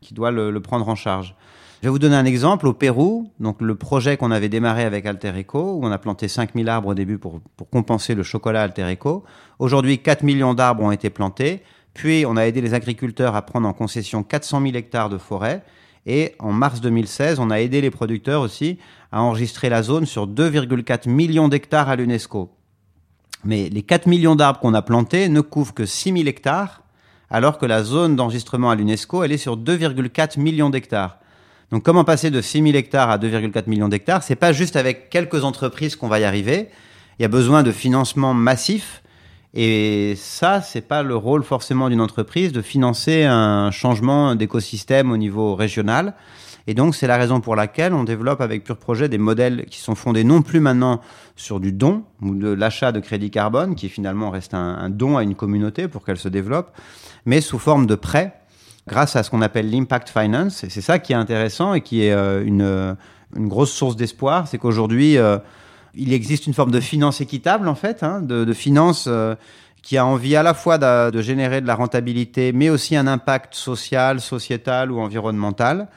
qui 0.00 0.14
doit 0.14 0.30
le, 0.30 0.56
prendre 0.60 0.88
en 0.88 0.94
charge. 0.94 1.34
Je 1.82 1.88
vais 1.88 1.90
vous 1.90 1.98
donner 1.98 2.14
un 2.14 2.24
exemple. 2.24 2.68
Au 2.68 2.72
Pérou, 2.72 3.32
donc 3.40 3.60
le 3.62 3.74
projet 3.74 4.16
qu'on 4.16 4.30
avait 4.30 4.48
démarré 4.48 4.84
avec 4.84 5.04
Alter 5.06 5.32
Eco, 5.40 5.72
où 5.74 5.80
on 5.84 5.90
a 5.90 5.98
planté 5.98 6.28
5000 6.28 6.68
arbres 6.68 6.90
au 6.90 6.94
début 6.94 7.18
pour, 7.18 7.40
pour 7.56 7.68
compenser 7.68 8.14
le 8.14 8.22
chocolat 8.22 8.62
Alter 8.62 8.92
Eco. 8.92 9.24
Aujourd'hui, 9.58 9.98
4 9.98 10.22
millions 10.22 10.54
d'arbres 10.54 10.84
ont 10.84 10.92
été 10.92 11.10
plantés. 11.10 11.64
Puis, 11.94 12.24
on 12.28 12.36
a 12.36 12.42
aidé 12.42 12.60
les 12.60 12.74
agriculteurs 12.74 13.34
à 13.34 13.42
prendre 13.42 13.66
en 13.66 13.72
concession 13.72 14.22
400 14.22 14.62
000 14.62 14.76
hectares 14.76 15.08
de 15.08 15.18
forêt. 15.18 15.64
Et 16.06 16.34
en 16.38 16.52
mars 16.52 16.80
2016, 16.80 17.38
on 17.38 17.50
a 17.50 17.60
aidé 17.60 17.80
les 17.80 17.90
producteurs 17.90 18.42
aussi 18.42 18.78
à 19.12 19.22
enregistrer 19.22 19.68
la 19.68 19.82
zone 19.82 20.06
sur 20.06 20.26
2,4 20.26 21.08
millions 21.08 21.48
d'hectares 21.48 21.88
à 21.88 21.96
l'UNESCO. 21.96 22.50
Mais 23.44 23.68
les 23.68 23.82
4 23.82 24.06
millions 24.06 24.36
d'arbres 24.36 24.60
qu'on 24.60 24.74
a 24.74 24.82
plantés 24.82 25.28
ne 25.28 25.40
couvrent 25.40 25.74
que 25.74 25.86
6 25.86 26.12
000 26.12 26.26
hectares, 26.26 26.82
alors 27.30 27.58
que 27.58 27.66
la 27.66 27.84
zone 27.84 28.16
d'enregistrement 28.16 28.70
à 28.70 28.74
l'UNESCO, 28.74 29.22
elle 29.22 29.32
est 29.32 29.38
sur 29.38 29.56
2,4 29.56 30.40
millions 30.40 30.70
d'hectares. 30.70 31.18
Donc 31.70 31.84
comment 31.84 32.04
passer 32.04 32.30
de 32.30 32.40
6 32.40 32.62
000 32.62 32.76
hectares 32.76 33.10
à 33.10 33.18
2,4 33.18 33.68
millions 33.68 33.88
d'hectares? 33.88 34.22
C'est 34.22 34.34
pas 34.36 34.52
juste 34.52 34.76
avec 34.76 35.10
quelques 35.10 35.44
entreprises 35.44 35.96
qu'on 35.96 36.08
va 36.08 36.18
y 36.18 36.24
arriver. 36.24 36.68
Il 37.18 37.22
y 37.22 37.24
a 37.24 37.28
besoin 37.28 37.62
de 37.62 37.70
financement 37.70 38.34
massif 38.34 39.02
et 39.52 40.14
ça, 40.16 40.60
c'est 40.62 40.80
pas 40.80 41.02
le 41.02 41.16
rôle 41.16 41.42
forcément 41.42 41.88
d'une 41.88 42.00
entreprise 42.00 42.52
de 42.52 42.62
financer 42.62 43.24
un 43.24 43.70
changement 43.70 44.36
d'écosystème 44.36 45.10
au 45.10 45.16
niveau 45.16 45.56
régional. 45.56 46.14
Et 46.66 46.74
donc, 46.74 46.94
c'est 46.94 47.08
la 47.08 47.16
raison 47.16 47.40
pour 47.40 47.56
laquelle 47.56 47.92
on 47.94 48.04
développe 48.04 48.40
avec 48.40 48.62
Pure 48.62 48.76
Projet 48.76 49.08
des 49.08 49.18
modèles 49.18 49.64
qui 49.66 49.80
sont 49.80 49.96
fondés 49.96 50.22
non 50.22 50.42
plus 50.42 50.60
maintenant 50.60 51.00
sur 51.34 51.58
du 51.58 51.72
don 51.72 52.04
ou 52.22 52.34
de 52.34 52.48
l'achat 52.48 52.92
de 52.92 53.00
crédit 53.00 53.30
carbone, 53.30 53.74
qui 53.74 53.88
finalement 53.88 54.30
reste 54.30 54.54
un, 54.54 54.88
don 54.88 55.16
à 55.16 55.24
une 55.24 55.34
communauté 55.34 55.88
pour 55.88 56.04
qu'elle 56.04 56.18
se 56.18 56.28
développe, 56.28 56.70
mais 57.26 57.40
sous 57.40 57.58
forme 57.58 57.86
de 57.86 57.96
prêt 57.96 58.34
grâce 58.86 59.16
à 59.16 59.24
ce 59.24 59.30
qu'on 59.30 59.42
appelle 59.42 59.68
l'impact 59.68 60.10
finance. 60.10 60.62
Et 60.62 60.70
c'est 60.70 60.80
ça 60.80 61.00
qui 61.00 61.12
est 61.12 61.16
intéressant 61.16 61.74
et 61.74 61.80
qui 61.80 62.04
est 62.04 62.12
euh, 62.12 62.44
une, 62.44 62.96
une 63.36 63.48
grosse 63.48 63.72
source 63.72 63.96
d'espoir. 63.96 64.46
C'est 64.46 64.58
qu'aujourd'hui, 64.58 65.16
euh, 65.18 65.38
il 65.94 66.12
existe 66.12 66.46
une 66.46 66.54
forme 66.54 66.70
de 66.70 66.80
finance 66.80 67.20
équitable, 67.20 67.68
en 67.68 67.74
fait, 67.74 68.02
hein, 68.02 68.20
de, 68.22 68.52
finance 68.52 69.06
euh, 69.08 69.34
qui 69.82 69.96
a 69.96 70.06
envie 70.06 70.36
à 70.36 70.42
la 70.42 70.54
fois 70.54 70.78
de, 70.78 71.10
de, 71.10 71.22
générer 71.22 71.60
de 71.60 71.66
la 71.66 71.74
rentabilité, 71.74 72.52
mais 72.52 72.70
aussi 72.70 72.96
un 72.96 73.06
impact 73.06 73.54
social, 73.54 74.20
sociétal 74.20 74.90
ou 74.92 75.00
environnemental. 75.00 75.88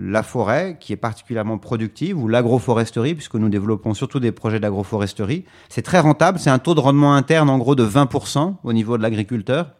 La 0.00 0.22
forêt, 0.22 0.76
qui 0.78 0.92
est 0.92 0.96
particulièrement 0.96 1.58
productive, 1.58 2.16
ou 2.18 2.28
l'agroforesterie, 2.28 3.14
puisque 3.14 3.34
nous 3.34 3.48
développons 3.48 3.94
surtout 3.94 4.20
des 4.20 4.30
projets 4.30 4.60
d'agroforesterie, 4.60 5.44
c'est 5.68 5.82
très 5.82 5.98
rentable. 5.98 6.38
C'est 6.38 6.50
un 6.50 6.60
taux 6.60 6.76
de 6.76 6.80
rendement 6.80 7.14
interne, 7.14 7.50
en 7.50 7.58
gros, 7.58 7.74
de 7.74 7.84
20% 7.84 8.56
au 8.62 8.72
niveau 8.72 8.96
de 8.96 9.02
l'agriculteur. 9.02 9.72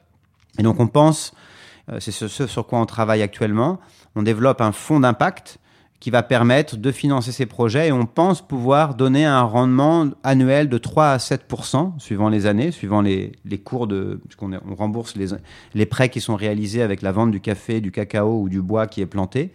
Et 0.58 0.62
donc, 0.64 0.80
on 0.80 0.88
pense, 0.88 1.32
euh, 1.92 2.00
c'est 2.00 2.10
ce, 2.10 2.26
ce 2.26 2.48
sur 2.48 2.66
quoi 2.66 2.80
on 2.80 2.86
travaille 2.86 3.22
actuellement, 3.22 3.78
on 4.16 4.22
développe 4.22 4.60
un 4.60 4.72
fonds 4.72 4.98
d'impact 4.98 5.60
qui 6.00 6.10
va 6.10 6.22
permettre 6.22 6.76
de 6.76 6.92
financer 6.92 7.32
ces 7.32 7.46
projets 7.46 7.88
et 7.88 7.92
on 7.92 8.06
pense 8.06 8.46
pouvoir 8.46 8.94
donner 8.94 9.24
un 9.24 9.42
rendement 9.42 10.08
annuel 10.22 10.68
de 10.68 10.78
3 10.78 11.10
à 11.10 11.18
7 11.18 11.44
suivant 11.98 12.28
les 12.28 12.46
années, 12.46 12.70
suivant 12.70 13.00
les, 13.00 13.32
cours 13.64 13.88
de 13.88 14.20
puisqu'on 14.24 14.52
on 14.52 14.74
rembourse 14.76 15.16
les, 15.16 15.28
les 15.74 15.86
prêts 15.86 16.08
qui 16.08 16.20
sont 16.20 16.36
réalisés 16.36 16.82
avec 16.82 17.02
la 17.02 17.10
vente 17.10 17.32
du 17.32 17.40
café, 17.40 17.80
du 17.80 17.90
cacao 17.90 18.42
ou 18.42 18.48
du 18.48 18.62
bois 18.62 18.86
qui 18.86 19.00
est 19.00 19.06
planté. 19.06 19.52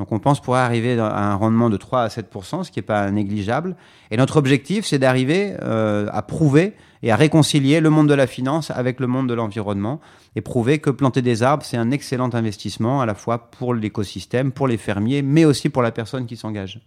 Donc 0.00 0.12
on 0.12 0.18
pense 0.18 0.40
pouvoir 0.40 0.64
arriver 0.64 0.98
à 0.98 1.30
un 1.30 1.34
rendement 1.34 1.68
de 1.68 1.76
3 1.76 2.00
à 2.00 2.08
7%, 2.08 2.64
ce 2.64 2.70
qui 2.70 2.78
n'est 2.78 2.82
pas 2.82 3.10
négligeable. 3.10 3.76
Et 4.10 4.16
notre 4.16 4.38
objectif, 4.38 4.86
c'est 4.86 4.98
d'arriver 4.98 5.52
euh, 5.60 6.08
à 6.10 6.22
prouver 6.22 6.72
et 7.02 7.12
à 7.12 7.16
réconcilier 7.16 7.80
le 7.80 7.90
monde 7.90 8.08
de 8.08 8.14
la 8.14 8.26
finance 8.26 8.70
avec 8.70 8.98
le 8.98 9.06
monde 9.06 9.28
de 9.28 9.34
l'environnement 9.34 10.00
et 10.36 10.40
prouver 10.40 10.78
que 10.78 10.88
planter 10.88 11.20
des 11.20 11.42
arbres, 11.42 11.64
c'est 11.66 11.76
un 11.76 11.90
excellent 11.90 12.30
investissement 12.32 13.02
à 13.02 13.06
la 13.06 13.14
fois 13.14 13.50
pour 13.50 13.74
l'écosystème, 13.74 14.52
pour 14.52 14.68
les 14.68 14.78
fermiers, 14.78 15.20
mais 15.20 15.44
aussi 15.44 15.68
pour 15.68 15.82
la 15.82 15.90
personne 15.90 16.24
qui 16.24 16.38
s'engage. 16.38 16.80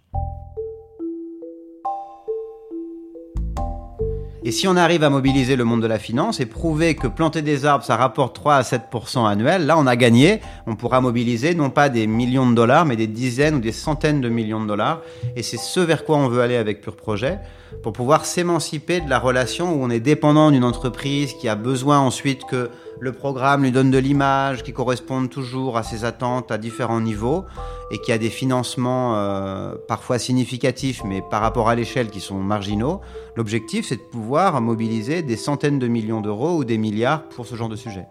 Et 4.45 4.51
si 4.51 4.67
on 4.67 4.75
arrive 4.75 5.03
à 5.05 5.09
mobiliser 5.09 5.55
le 5.55 5.63
monde 5.63 5.81
de 5.81 5.87
la 5.87 5.97
finance 5.97 6.41
et 6.41 6.45
prouver 6.45 6.95
que 6.95 7.07
planter 7.07 7.41
des 7.41 7.63
arbres, 7.63 7.85
ça 7.85 7.95
rapporte 7.95 8.35
3 8.35 8.55
à 8.55 8.61
7% 8.61 9.25
annuels, 9.25 9.65
là 9.65 9.77
on 9.77 9.87
a 9.87 9.95
gagné. 9.95 10.41
On 10.67 10.75
pourra 10.75 10.99
mobiliser 10.99 11.55
non 11.55 11.69
pas 11.69 11.87
des 11.87 12.07
millions 12.07 12.49
de 12.49 12.53
dollars, 12.53 12.85
mais 12.85 12.97
des 12.97 13.07
dizaines 13.07 13.55
ou 13.55 13.59
des 13.59 13.71
centaines 13.71 14.19
de 14.19 14.27
millions 14.27 14.61
de 14.61 14.67
dollars. 14.67 14.99
Et 15.37 15.43
c'est 15.43 15.57
ce 15.57 15.79
vers 15.79 16.03
quoi 16.03 16.17
on 16.17 16.27
veut 16.27 16.41
aller 16.41 16.57
avec 16.57 16.81
Pure 16.81 16.97
Projet 16.97 17.39
pour 17.81 17.93
pouvoir 17.93 18.25
s'émanciper 18.25 19.01
de 19.01 19.09
la 19.09 19.19
relation 19.19 19.73
où 19.73 19.83
on 19.83 19.89
est 19.89 19.99
dépendant 19.99 20.51
d'une 20.51 20.63
entreprise 20.63 21.33
qui 21.33 21.49
a 21.49 21.55
besoin 21.55 21.99
ensuite 21.99 22.45
que 22.45 22.69
le 22.99 23.11
programme 23.11 23.63
lui 23.63 23.71
donne 23.71 23.91
de 23.91 23.97
l'image, 23.97 24.63
qui 24.63 24.71
corresponde 24.71 25.29
toujours 25.29 25.77
à 25.77 25.83
ses 25.83 26.05
attentes 26.05 26.51
à 26.51 26.57
différents 26.57 27.01
niveaux 27.01 27.43
et 27.91 27.97
qui 27.99 28.11
a 28.11 28.17
des 28.17 28.29
financements 28.29 29.15
euh, 29.15 29.75
parfois 29.87 30.19
significatifs, 30.19 31.03
mais 31.03 31.21
par 31.21 31.41
rapport 31.41 31.67
à 31.67 31.75
l'échelle 31.75 32.09
qui 32.09 32.21
sont 32.21 32.37
marginaux. 32.37 33.01
L'objectif, 33.35 33.85
c'est 33.87 33.97
de 33.97 34.01
pouvoir 34.01 34.61
mobiliser 34.61 35.21
des 35.21 35.35
centaines 35.35 35.79
de 35.79 35.87
millions 35.87 36.21
d'euros 36.21 36.57
ou 36.57 36.63
des 36.63 36.77
milliards 36.77 37.23
pour 37.29 37.45
ce 37.45 37.55
genre 37.55 37.69
de 37.69 37.75
sujet. 37.75 38.05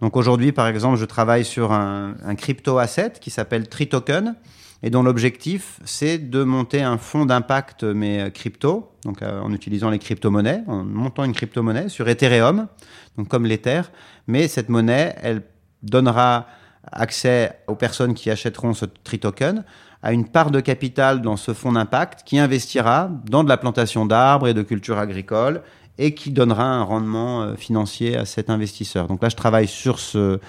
Donc 0.00 0.16
aujourd'hui, 0.16 0.50
par 0.50 0.66
exemple, 0.66 0.96
je 0.96 1.04
travaille 1.04 1.44
sur 1.44 1.72
un, 1.72 2.14
un 2.24 2.34
crypto 2.34 2.78
asset 2.78 3.12
qui 3.20 3.30
s'appelle 3.30 3.68
Tritoken 3.68 4.34
et 4.82 4.90
dont 4.90 5.02
l'objectif, 5.02 5.80
c'est 5.84 6.18
de 6.18 6.42
monter 6.42 6.82
un 6.82 6.96
fonds 6.96 7.26
d'impact, 7.26 7.84
mais 7.84 8.20
euh, 8.20 8.30
crypto, 8.30 8.92
donc 9.04 9.22
euh, 9.22 9.40
en 9.40 9.52
utilisant 9.52 9.90
les 9.90 9.98
crypto-monnaies, 9.98 10.62
en 10.66 10.84
montant 10.84 11.24
une 11.24 11.32
crypto-monnaie 11.32 11.88
sur 11.88 12.08
Ethereum, 12.08 12.66
donc 13.18 13.28
comme 13.28 13.44
l'Ether, 13.44 13.82
mais 14.26 14.48
cette 14.48 14.68
monnaie, 14.68 15.14
elle 15.22 15.42
donnera 15.82 16.46
accès 16.92 17.58
aux 17.66 17.74
personnes 17.74 18.14
qui 18.14 18.30
achèteront 18.30 18.72
ce 18.74 18.86
tri-token 19.04 19.64
à 20.02 20.12
une 20.12 20.26
part 20.26 20.50
de 20.50 20.60
capital 20.60 21.20
dans 21.20 21.36
ce 21.36 21.52
fonds 21.52 21.72
d'impact 21.72 22.22
qui 22.24 22.38
investira 22.38 23.10
dans 23.26 23.44
de 23.44 23.50
la 23.50 23.58
plantation 23.58 24.06
d'arbres 24.06 24.48
et 24.48 24.54
de 24.54 24.62
cultures 24.62 24.98
agricoles 24.98 25.62
et 25.98 26.14
qui 26.14 26.30
donnera 26.30 26.64
un 26.64 26.82
rendement 26.82 27.42
euh, 27.42 27.54
financier 27.54 28.16
à 28.16 28.24
cet 28.24 28.48
investisseur. 28.48 29.06
Donc 29.08 29.22
là, 29.22 29.28
je 29.28 29.36
travaille 29.36 29.68
sur 29.68 29.98
ce, 29.98 30.40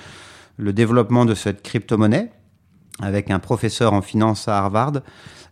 le 0.55 0.73
développement 0.73 1.25
de 1.25 1.33
cette 1.33 1.61
crypto-monnaie 1.61 2.31
avec 3.01 3.31
un 3.31 3.39
professeur 3.39 3.93
en 3.93 4.01
finance 4.01 4.47
à 4.47 4.57
Harvard 4.57 5.01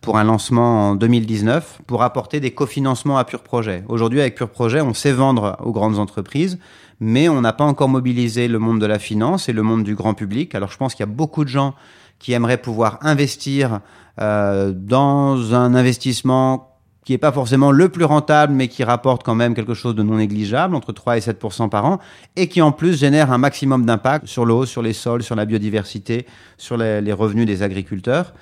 pour 0.00 0.18
un 0.18 0.24
lancement 0.24 0.90
en 0.90 0.94
2019 0.94 1.80
pour 1.86 2.02
apporter 2.02 2.40
des 2.40 2.52
cofinancements 2.52 3.18
à 3.18 3.24
Pure 3.24 3.42
Projet. 3.42 3.84
Aujourd'hui, 3.88 4.20
avec 4.20 4.34
Pure 4.34 4.50
Projet, 4.50 4.80
on 4.80 4.94
sait 4.94 5.12
vendre 5.12 5.56
aux 5.62 5.72
grandes 5.72 5.98
entreprises, 5.98 6.58
mais 7.00 7.28
on 7.28 7.40
n'a 7.40 7.52
pas 7.52 7.64
encore 7.64 7.88
mobilisé 7.88 8.48
le 8.48 8.58
monde 8.58 8.80
de 8.80 8.86
la 8.86 8.98
finance 8.98 9.48
et 9.48 9.52
le 9.52 9.62
monde 9.62 9.84
du 9.84 9.94
grand 9.94 10.14
public. 10.14 10.54
Alors 10.54 10.70
je 10.70 10.76
pense 10.76 10.94
qu'il 10.94 11.00
y 11.00 11.08
a 11.08 11.12
beaucoup 11.12 11.44
de 11.44 11.50
gens 11.50 11.74
qui 12.18 12.32
aimeraient 12.32 12.60
pouvoir 12.60 12.98
investir 13.02 13.80
euh, 14.20 14.72
dans 14.74 15.54
un 15.54 15.74
investissement 15.74 16.69
qui 17.04 17.12
n'est 17.12 17.18
pas 17.18 17.32
forcément 17.32 17.72
le 17.72 17.88
plus 17.88 18.04
rentable, 18.04 18.52
mais 18.52 18.68
qui 18.68 18.84
rapporte 18.84 19.22
quand 19.22 19.34
même 19.34 19.54
quelque 19.54 19.74
chose 19.74 19.94
de 19.94 20.02
non 20.02 20.16
négligeable, 20.16 20.74
entre 20.74 20.92
3 20.92 21.16
et 21.16 21.20
7 21.20 21.38
par 21.70 21.84
an, 21.84 21.98
et 22.36 22.48
qui 22.48 22.60
en 22.60 22.72
plus 22.72 22.98
génère 22.98 23.32
un 23.32 23.38
maximum 23.38 23.86
d'impact 23.86 24.26
sur 24.26 24.44
l'eau, 24.44 24.66
sur 24.66 24.82
les 24.82 24.92
sols, 24.92 25.22
sur 25.22 25.34
la 25.34 25.46
biodiversité, 25.46 26.26
sur 26.58 26.76
les, 26.76 27.12
revenus 27.12 27.46
des 27.46 27.62
agriculteurs. 27.62 28.34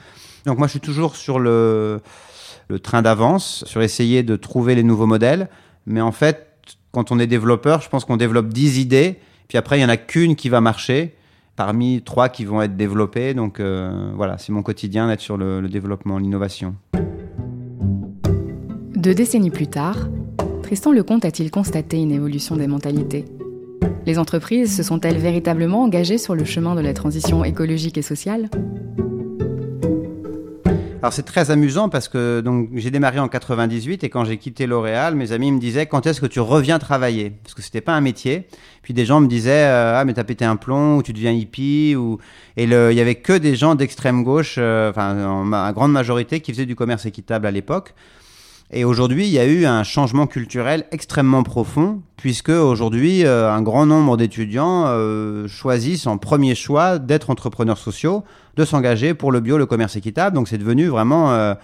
Donc 0.44 0.58
moi, 0.58 0.66
je 0.66 0.72
suis 0.72 0.80
toujours 0.80 1.14
sur 1.16 1.38
le, 1.38 2.00
train 2.82 3.02
d'avance, 3.02 3.64
sur 3.66 3.80
essayer 3.80 4.22
de 4.22 4.34
trouver 4.36 4.74
les 4.74 4.82
nouveaux 4.82 5.06
modèles, 5.06 5.48
mais 5.86 6.00
en 6.00 6.12
fait, 6.12 6.46
quand 6.90 7.12
on 7.12 7.18
est 7.18 7.26
développeur, 7.26 7.80
je 7.80 7.88
pense 7.88 8.04
qu'on 8.04 8.16
développe 8.16 8.48
10 8.48 8.78
idées, 8.78 9.20
puis 9.46 9.56
après, 9.56 9.76
il 9.76 9.80
n'y 9.80 9.86
en 9.86 9.90
a 9.90 9.96
qu'une 9.96 10.34
qui 10.34 10.48
va 10.48 10.60
marcher, 10.60 11.14
parmi 11.54 12.02
trois 12.02 12.28
qui 12.28 12.44
vont 12.44 12.60
être 12.62 12.76
développées. 12.76 13.34
Donc 13.34 13.58
euh, 13.58 14.12
voilà, 14.14 14.38
c'est 14.38 14.52
mon 14.52 14.62
quotidien 14.62 15.08
d'être 15.08 15.20
sur 15.20 15.36
le 15.36 15.66
développement, 15.68 16.18
l'innovation. 16.18 16.76
Deux 18.98 19.14
décennies 19.14 19.52
plus 19.52 19.68
tard, 19.68 20.08
Tristan 20.64 20.90
Lecomte 20.90 21.24
a-t-il 21.24 21.52
constaté 21.52 21.98
une 21.98 22.10
évolution 22.10 22.56
des 22.56 22.66
mentalités? 22.66 23.26
Les 24.06 24.18
entreprises 24.18 24.76
se 24.76 24.82
sont-elles 24.82 25.18
véritablement 25.18 25.84
engagées 25.84 26.18
sur 26.18 26.34
le 26.34 26.44
chemin 26.44 26.74
de 26.74 26.80
la 26.80 26.92
transition 26.94 27.44
écologique 27.44 27.96
et 27.96 28.02
sociale? 28.02 28.50
Alors 31.00 31.12
c'est 31.12 31.22
très 31.22 31.52
amusant 31.52 31.88
parce 31.88 32.08
que 32.08 32.40
donc 32.40 32.70
j'ai 32.74 32.90
démarré 32.90 33.20
en 33.20 33.28
98 33.28 34.02
et 34.02 34.08
quand 34.08 34.24
j'ai 34.24 34.36
quitté 34.36 34.66
L'Oréal, 34.66 35.14
mes 35.14 35.30
amis 35.30 35.52
me 35.52 35.60
disaient 35.60 35.86
quand 35.86 36.04
est-ce 36.08 36.20
que 36.20 36.26
tu 36.26 36.40
reviens 36.40 36.80
travailler? 36.80 37.30
Parce 37.44 37.54
que 37.54 37.62
c'était 37.62 37.80
pas 37.80 37.92
un 37.92 38.00
métier. 38.00 38.48
Puis 38.82 38.94
des 38.94 39.04
gens 39.04 39.20
me 39.20 39.28
disaient 39.28 39.66
euh, 39.68 39.96
ah 39.96 40.04
mais 40.04 40.14
t'as 40.14 40.24
pété 40.24 40.44
un 40.44 40.56
plomb 40.56 40.96
ou 40.96 41.04
tu 41.04 41.12
deviens 41.12 41.30
hippie 41.30 41.94
ou 41.94 42.18
et 42.56 42.64
il 42.64 42.70
y 42.70 43.00
avait 43.00 43.14
que 43.14 43.32
des 43.32 43.54
gens 43.54 43.76
d'extrême 43.76 44.24
gauche, 44.24 44.56
euh, 44.58 44.90
enfin 44.90 45.24
en 45.24 45.72
grande 45.72 45.92
majorité 45.92 46.40
qui 46.40 46.52
faisaient 46.52 46.66
du 46.66 46.74
commerce 46.74 47.06
équitable 47.06 47.46
à 47.46 47.52
l'époque. 47.52 47.94
Et 48.70 48.84
aujourd'hui, 48.84 49.26
il 49.26 49.32
y 49.32 49.38
a 49.38 49.46
eu 49.46 49.64
un 49.64 49.82
changement 49.82 50.26
culturel 50.26 50.84
extrêmement 50.90 51.42
profond, 51.42 52.02
puisque 52.16 52.50
aujourd'hui, 52.50 53.24
euh, 53.24 53.50
un 53.50 53.62
grand 53.62 53.86
nombre 53.86 54.18
d'étudiants 54.18 54.84
euh, 54.86 55.48
choisissent 55.48 56.06
en 56.06 56.18
premier 56.18 56.54
choix 56.54 56.98
d'être 56.98 57.30
entrepreneurs 57.30 57.78
sociaux, 57.78 58.24
de 58.56 58.66
s'engager 58.66 59.14
pour 59.14 59.32
le 59.32 59.40
bio, 59.40 59.56
le 59.56 59.64
commerce 59.64 59.96
équitable. 59.96 60.36
Donc 60.36 60.48
c'est 60.48 60.58
devenu 60.58 60.88
vraiment 60.88 61.32
euh, 61.32 61.54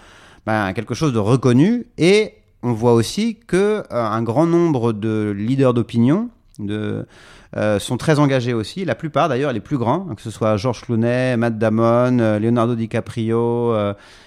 ben, 0.47 0.73
quelque 0.73 0.95
chose 0.95 1.13
de 1.13 1.19
reconnu. 1.19 1.87
Et 1.99 2.37
on 2.63 2.73
voit 2.73 2.95
aussi 2.95 3.39
que 3.47 3.83
un 3.91 4.23
grand 4.23 4.47
nombre 4.47 4.95
de 4.95 5.35
leaders 5.37 5.75
d'opinion 5.75 6.31
sont 6.59 7.97
très 7.99 8.19
engagés 8.19 8.55
aussi. 8.55 8.87
La 8.87 8.95
plupart, 8.95 9.29
d'ailleurs, 9.29 9.53
les 9.53 9.61
plus 9.61 9.77
grands, 9.77 10.07
que 10.17 10.23
ce 10.23 10.31
soit 10.31 10.57
Georges 10.57 10.81
Clounet, 10.81 11.37
Matt 11.37 11.59
Damon, 11.59 12.39
Leonardo 12.41 12.75
DiCaprio, 12.75 13.75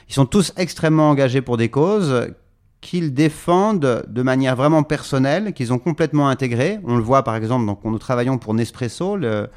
ils 0.08 0.14
sont 0.14 0.28
tous 0.28 0.54
extrêmement 0.56 1.10
engagés 1.10 1.42
pour 1.42 1.58
des 1.58 1.70
causes 1.70 2.28
qu'ils 2.82 3.14
défendent 3.14 4.06
de 4.08 4.22
manière 4.22 4.56
vraiment 4.56 4.84
personnelle, 4.84 5.54
qu'ils 5.54 5.74
ont 5.74 5.80
complètement 5.80 6.30
intégré. 6.30 6.80
On 6.86 6.96
le 6.96 7.02
voit 7.02 7.24
par 7.24 7.36
exemple, 7.36 7.66
donc, 7.66 7.84
nous 7.84 8.00
travaillons 8.00 8.38
pour 8.38 8.54
Nespresso, 8.54 9.18
la 9.18 9.50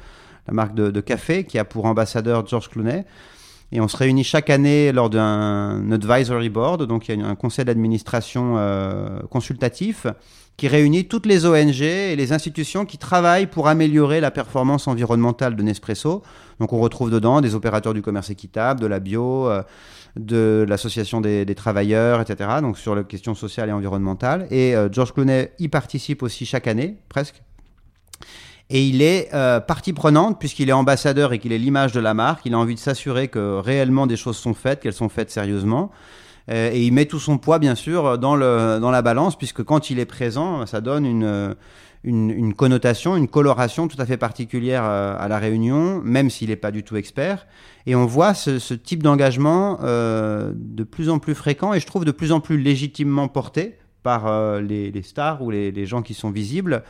marque 0.49 0.73
de, 0.73 1.01
café, 1.01 1.43
qui 1.43 1.59
a 1.59 1.65
pour 1.65 1.85
ambassadeur 1.85 2.45
George 2.47 2.69
Clooney. 2.69 3.05
Et 3.73 3.79
on 3.79 3.87
se 3.87 3.95
réunit 3.95 4.25
chaque 4.25 4.49
année 4.49 4.91
lors 4.91 5.09
d'un 5.09 5.91
advisory 5.91 6.49
board, 6.49 6.83
donc 6.83 7.07
il 7.07 7.19
y 7.19 7.23
a 7.23 7.25
un 7.25 7.35
conseil 7.35 7.63
d'administration 7.63 8.55
euh, 8.57 9.21
consultatif 9.29 10.07
qui 10.61 10.67
réunit 10.67 11.05
toutes 11.05 11.25
les 11.25 11.47
ONG 11.47 11.81
et 11.81 12.15
les 12.15 12.33
institutions 12.33 12.85
qui 12.85 12.99
travaillent 12.99 13.47
pour 13.47 13.67
améliorer 13.67 14.19
la 14.19 14.29
performance 14.29 14.87
environnementale 14.87 15.55
de 15.55 15.63
Nespresso. 15.63 16.21
Donc 16.59 16.71
on 16.71 16.79
retrouve 16.79 17.09
dedans 17.09 17.41
des 17.41 17.55
opérateurs 17.55 17.95
du 17.95 18.03
commerce 18.03 18.29
équitable, 18.29 18.79
de 18.79 18.85
la 18.85 18.99
bio, 18.99 19.49
euh, 19.49 19.63
de 20.17 20.63
l'association 20.69 21.19
des, 21.19 21.47
travailleurs, 21.55 22.21
etc. 22.21 22.47
Donc 22.61 22.77
sur 22.77 22.93
les 22.93 23.03
questions 23.05 23.33
sociales 23.33 23.69
et 23.69 23.71
environnementales. 23.71 24.45
Et 24.51 24.75
euh, 24.75 24.87
George 24.91 25.13
Clooney 25.13 25.51
y 25.57 25.67
participe 25.67 26.21
aussi 26.21 26.45
chaque 26.45 26.67
année, 26.67 26.95
presque. 27.09 27.41
Et 28.69 28.85
il 28.85 29.01
est 29.01 29.33
euh, 29.33 29.59
partie 29.61 29.93
prenante 29.93 30.37
puisqu'il 30.37 30.69
est 30.69 30.73
ambassadeur 30.73 31.33
et 31.33 31.39
qu'il 31.39 31.53
est 31.53 31.57
l'image 31.57 31.91
de 31.91 31.99
la 31.99 32.13
marque. 32.13 32.45
Il 32.45 32.53
a 32.53 32.59
envie 32.59 32.75
de 32.75 32.79
s'assurer 32.79 33.29
que 33.29 33.57
réellement 33.57 34.05
des 34.05 34.15
choses 34.15 34.37
sont 34.37 34.53
faites, 34.53 34.79
qu'elles 34.81 34.93
sont 34.93 35.09
faites 35.09 35.31
sérieusement. 35.31 35.89
Euh, 36.49 36.71
et 36.73 36.81
il 36.81 36.91
met 36.91 37.05
tout 37.05 37.19
son 37.19 37.37
poids, 37.37 37.59
bien 37.59 37.75
sûr, 37.75 38.17
dans, 38.17 38.35
le, 38.35 38.79
dans 38.79 38.91
la 38.91 39.01
balance 39.01 39.37
puisque 39.37 39.63
quand 39.63 39.89
il 39.89 39.99
est 39.99 40.05
présent, 40.05 40.65
ça 40.65 40.81
donne 40.81 41.05
une, 41.05 41.55
une, 42.03 42.53
connotation, 42.53 43.15
une 43.15 43.27
coloration 43.27 43.87
tout 43.87 43.97
à 43.99 44.05
fait 44.05 44.17
particulière 44.17 44.83
euh, 44.85 45.15
à 45.17 45.27
la 45.27 45.37
Réunion, 45.37 46.01
même 46.03 46.29
s'il 46.29 46.49
n'est 46.49 46.55
pas 46.55 46.71
du 46.71 46.83
tout 46.83 46.95
expert. 46.95 47.45
Et 47.85 47.95
on 47.95 48.05
voit 48.05 48.33
ce, 48.33 48.73
type 48.73 49.03
d'engagement 49.03 49.79
euh, 49.83 50.51
de 50.55 50.83
plus 50.83 51.09
en 51.09 51.19
plus 51.19 51.35
fréquent 51.35 51.73
et 51.73 51.79
je 51.79 51.85
trouve 51.85 52.05
de 52.05 52.11
plus 52.11 52.31
en 52.31 52.39
plus 52.39 52.57
légitimement 52.57 53.27
porté 53.27 53.77
par 54.03 54.27
euh, 54.27 54.61
les, 54.61 55.01
stars 55.01 55.41
ou 55.41 55.51
les, 55.51 55.85
gens 55.85 56.01
qui 56.01 56.13
sont 56.13 56.31
visibles. 56.31 56.83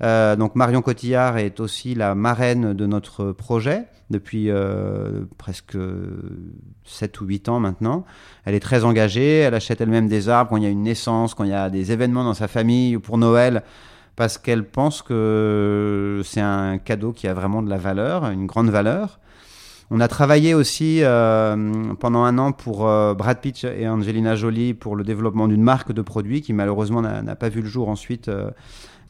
donc 0.00 0.54
Marion 0.54 0.82
Cotillard 0.82 1.38
est 1.38 1.60
aussi 1.60 1.94
la 1.94 2.14
marraine 2.14 2.74
de 2.74 2.86
notre 2.86 3.32
projet 3.32 3.84
depuis 4.10 4.50
presque 5.36 5.76
7 6.84 7.20
ou 7.20 7.26
8 7.26 7.48
ans 7.48 7.60
maintenant. 7.60 8.04
Elle 8.44 8.54
est 8.54 8.60
très 8.60 8.84
engagée, 8.84 9.38
elle 9.38 9.54
achète 9.54 9.80
elle-même 9.80 10.08
des 10.08 10.28
arbres 10.28 10.50
quand 10.50 10.56
il 10.56 10.62
y 10.62 10.66
a 10.66 10.70
une 10.70 10.84
naissance, 10.84 11.34
quand 11.34 11.44
il 11.44 11.50
y 11.50 11.54
a 11.54 11.70
des 11.70 11.92
événements 11.92 12.24
dans 12.24 12.34
sa 12.34 12.48
famille 12.48 12.96
ou 12.96 13.00
pour 13.00 13.18
Noël 13.18 13.62
parce 14.16 14.38
qu'elle 14.38 14.64
pense 14.64 15.02
que 15.02 16.22
c'est 16.24 16.40
un 16.40 16.78
cadeau 16.78 17.12
qui 17.12 17.28
a 17.28 17.34
vraiment 17.34 17.62
de 17.62 17.68
la 17.68 17.76
valeur, 17.76 18.24
une 18.30 18.46
grande 18.46 18.70
valeur. 18.70 19.20
On 19.90 20.00
a 20.00 20.08
travaillé 20.08 20.52
aussi 20.52 20.98
euh, 21.02 21.94
pendant 22.00 22.24
un 22.24 22.38
an 22.38 22.50
pour 22.50 22.88
euh, 22.88 23.14
Brad 23.14 23.40
Pitt 23.40 23.64
et 23.64 23.88
Angelina 23.88 24.34
Jolie 24.34 24.74
pour 24.74 24.96
le 24.96 25.04
développement 25.04 25.46
d'une 25.46 25.62
marque 25.62 25.92
de 25.92 26.02
produits 26.02 26.42
qui 26.42 26.52
malheureusement 26.52 27.02
n'a 27.02 27.36
pas 27.36 27.48
vu 27.48 27.62
le 27.62 27.68
jour 27.68 27.88
ensuite, 27.88 28.28
euh, 28.28 28.50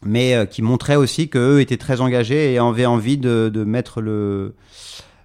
mais 0.05 0.47
qui 0.51 0.61
montrait 0.61 0.97
aussi 0.97 1.31
qu'eux 1.31 1.61
étaient 1.61 1.79
très 1.79 2.03
engagés 2.03 2.53
et 2.53 2.59
avaient 2.59 2.85
envie 2.85 3.17
de, 3.17 3.65
mettre 3.67 4.03
le, 4.03 4.55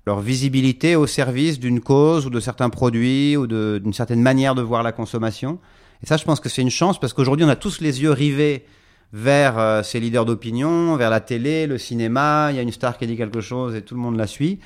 leur 0.08 0.22
visibilité 0.22 0.96
au 0.96 1.05
service 1.05 1.60
d'une 1.60 1.81
cause 1.81 2.25
ou 2.25 2.29
de 2.29 2.39
certains 2.39 2.70
produits 2.70 3.36
ou 3.36 3.46
d'une 3.46 3.93
certaine 3.93 4.22
manière 4.22 4.55
de 4.55 4.62
voir 4.62 4.84
la 4.84 4.93
consommation. 4.93 5.60
Et 6.01 6.08
ça, 6.08 6.15
je 6.15 6.24
pense 6.24 6.39
que 6.39 6.48
c'est 6.48 6.62
une 6.62 6.70
chance 6.70 6.98
parce 6.98 7.12
qu'aujourd'hui, 7.12 7.46
on 7.46 7.50
a 7.50 7.58
tous 7.58 7.81
les 7.81 8.01
yeux 8.01 8.12
rivés 8.12 8.63
vers 9.12 9.84
ces 9.84 10.00
leaders 10.00 10.24
d'opinion, 10.24 10.96
vers 10.96 11.10
la 11.10 11.20
télé, 11.20 11.67
le 11.67 11.77
cinéma. 11.77 12.48
Il 12.51 12.55
y 12.55 12.60
a 12.60 12.62
une 12.62 12.72
star 12.72 12.98
qui 12.98 13.05
dit 13.05 13.17
quelque 13.17 13.41
chose 13.41 13.75
et 13.75 13.81
tout 13.81 13.96
le 13.96 14.01
monde 14.01 14.15
la 14.15 14.27
suit. 14.27 14.60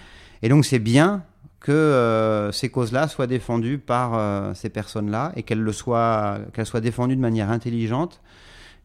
Et 0.46 0.48
donc, 0.48 0.64
c'est 0.64 0.78
bien 0.78 1.24
que 1.60 1.72
euh, 1.72 2.52
ces 2.52 2.70
causes-là 2.70 3.08
soient 3.08 3.26
défendues 3.26 3.80
par 3.80 4.14
euh, 4.14 4.54
ces 4.54 4.70
personnes-là 4.70 5.32
et 5.36 5.42
qu'elles 5.42 5.60
le 5.60 5.74
soient, 5.74 6.38
qu'elles 6.54 6.68
soient 6.68 6.82
défendues 6.82 7.16
de 7.16 7.22
manière 7.22 7.50
intelligente. 7.50 8.22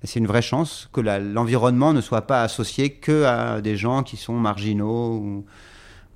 C'est 0.02 0.21
une 0.21 0.26
vraie 0.26 0.40
chance 0.40 0.88
que 0.95 1.02
l'environnement 1.02 1.93
ne 1.93 2.00
soit 2.00 2.23
pas 2.23 2.43
associé 2.43 2.95
que 2.95 3.25
à 3.25 3.61
des 3.61 3.76
gens 3.76 4.02
qui 4.02 4.17
sont 4.17 4.33
marginaux 4.33 5.45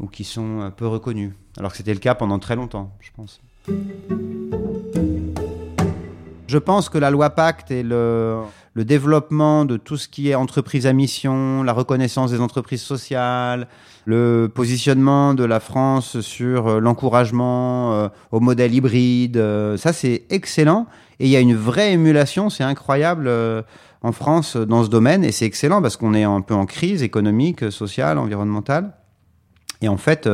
ou, 0.01 0.07
qui 0.07 0.25
sont 0.25 0.73
peu 0.75 0.87
reconnus. 0.87 1.35
Alors 1.59 1.73
que 1.73 1.77
c'était 1.77 1.93
le 1.93 2.01
cas 2.01 2.15
pendant 2.15 2.39
très 2.39 2.57
longtemps, 2.57 2.97
je 3.01 3.11
pense. 3.15 3.43
Je 6.47 6.59
pense 6.59 6.89
que 6.89 6.97
la 6.97 7.11
loi 7.11 7.29
Pacte 7.29 7.71
et 7.71 7.83
le, 7.83 8.41
le 8.75 8.85
développement 8.85 9.65
de 9.65 9.77
tout 9.77 9.97
ce 9.97 10.09
qui 10.09 10.31
est 10.31 10.35
entreprise 10.35 10.87
à 10.87 10.93
mission, 10.93 11.63
la 11.63 11.73
reconnaissance 11.73 12.33
des 12.33 12.41
entreprises 12.41 12.83
sociales, 12.83 13.69
le 14.05 14.51
positionnement 14.53 15.35
de 15.35 15.45
la 15.45 15.61
France 15.61 16.21
sur 16.21 16.67
euh, 16.67 16.81
l'encouragement 16.81 17.95
euh, 17.95 18.09
au 18.33 18.41
modèle 18.41 18.75
hybride, 18.75 19.37
euh, 19.37 19.77
ça 19.77 19.93
c'est 19.93 20.25
excellent. 20.29 20.87
Et 21.21 21.27
il 21.27 21.31
y 21.31 21.37
a 21.37 21.41
une 21.41 21.55
vraie 21.55 21.93
émulation, 21.93 22.51
c'est 22.51 22.65
incroyable 22.65 23.31
en 24.03 24.11
France 24.11 24.57
dans 24.57 24.83
ce 24.83 24.89
domaine. 24.89 25.23
Et 25.23 25.31
c'est 25.31 25.45
excellent 25.45 25.81
parce 25.81 25.97
qu'on 25.97 26.13
est 26.13 26.25
un 26.25 26.41
peu 26.41 26.55
en 26.55 26.67
crise 26.67 27.05
économique, 27.05 27.71
sociale, 27.71 28.19
environnementale. 28.19 28.95
Et 29.81 29.87
en 29.87 29.97
fait, 29.97 30.29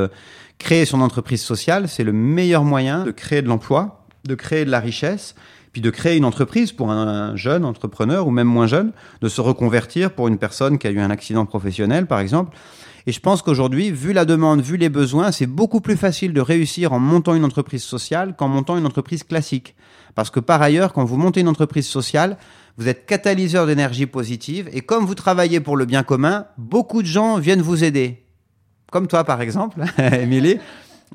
créer 0.56 0.86
son 0.86 1.02
entreprise 1.02 1.42
sociale, 1.42 1.86
c'est 1.86 2.02
le 2.02 2.14
meilleur 2.14 2.64
moyen 2.64 3.04
de 3.04 3.10
créer 3.10 3.42
de 3.42 3.48
l'emploi, 3.48 4.06
de 4.24 4.34
créer 4.34 4.64
de 4.64 4.70
la 4.70 4.80
richesse 4.80 5.34
puis 5.72 5.80
de 5.80 5.90
créer 5.90 6.16
une 6.16 6.24
entreprise 6.24 6.72
pour 6.72 6.90
un 6.90 7.36
jeune 7.36 7.64
entrepreneur 7.64 8.26
ou 8.26 8.30
même 8.30 8.48
moins 8.48 8.66
jeune, 8.66 8.92
de 9.20 9.28
se 9.28 9.40
reconvertir 9.40 10.12
pour 10.12 10.28
une 10.28 10.38
personne 10.38 10.78
qui 10.78 10.86
a 10.86 10.90
eu 10.90 11.00
un 11.00 11.10
accident 11.10 11.46
professionnel, 11.46 12.06
par 12.06 12.20
exemple. 12.20 12.56
Et 13.06 13.12
je 13.12 13.20
pense 13.20 13.42
qu'aujourd'hui, 13.42 13.90
vu 13.90 14.12
la 14.12 14.24
demande, 14.24 14.60
vu 14.60 14.76
les 14.76 14.88
besoins, 14.88 15.32
c'est 15.32 15.46
beaucoup 15.46 15.80
plus 15.80 15.96
facile 15.96 16.32
de 16.32 16.40
réussir 16.40 16.92
en 16.92 16.98
montant 16.98 17.34
une 17.34 17.44
entreprise 17.44 17.82
sociale 17.82 18.34
qu'en 18.36 18.48
montant 18.48 18.76
une 18.76 18.86
entreprise 18.86 19.22
classique. 19.22 19.74
Parce 20.14 20.30
que 20.30 20.40
par 20.40 20.60
ailleurs, 20.60 20.92
quand 20.92 21.04
vous 21.04 21.16
montez 21.16 21.40
une 21.40 21.48
entreprise 21.48 21.86
sociale, 21.86 22.36
vous 22.76 22.88
êtes 22.88 23.06
catalyseur 23.06 23.66
d'énergie 23.66 24.06
positive 24.06 24.68
et 24.72 24.80
comme 24.80 25.04
vous 25.04 25.14
travaillez 25.14 25.60
pour 25.60 25.76
le 25.76 25.86
bien 25.86 26.02
commun, 26.02 26.46
beaucoup 26.58 27.02
de 27.02 27.06
gens 27.06 27.38
viennent 27.38 27.62
vous 27.62 27.84
aider. 27.84 28.24
Comme 28.90 29.06
toi, 29.06 29.24
par 29.24 29.40
exemple, 29.40 29.80
Émilie, 29.98 30.58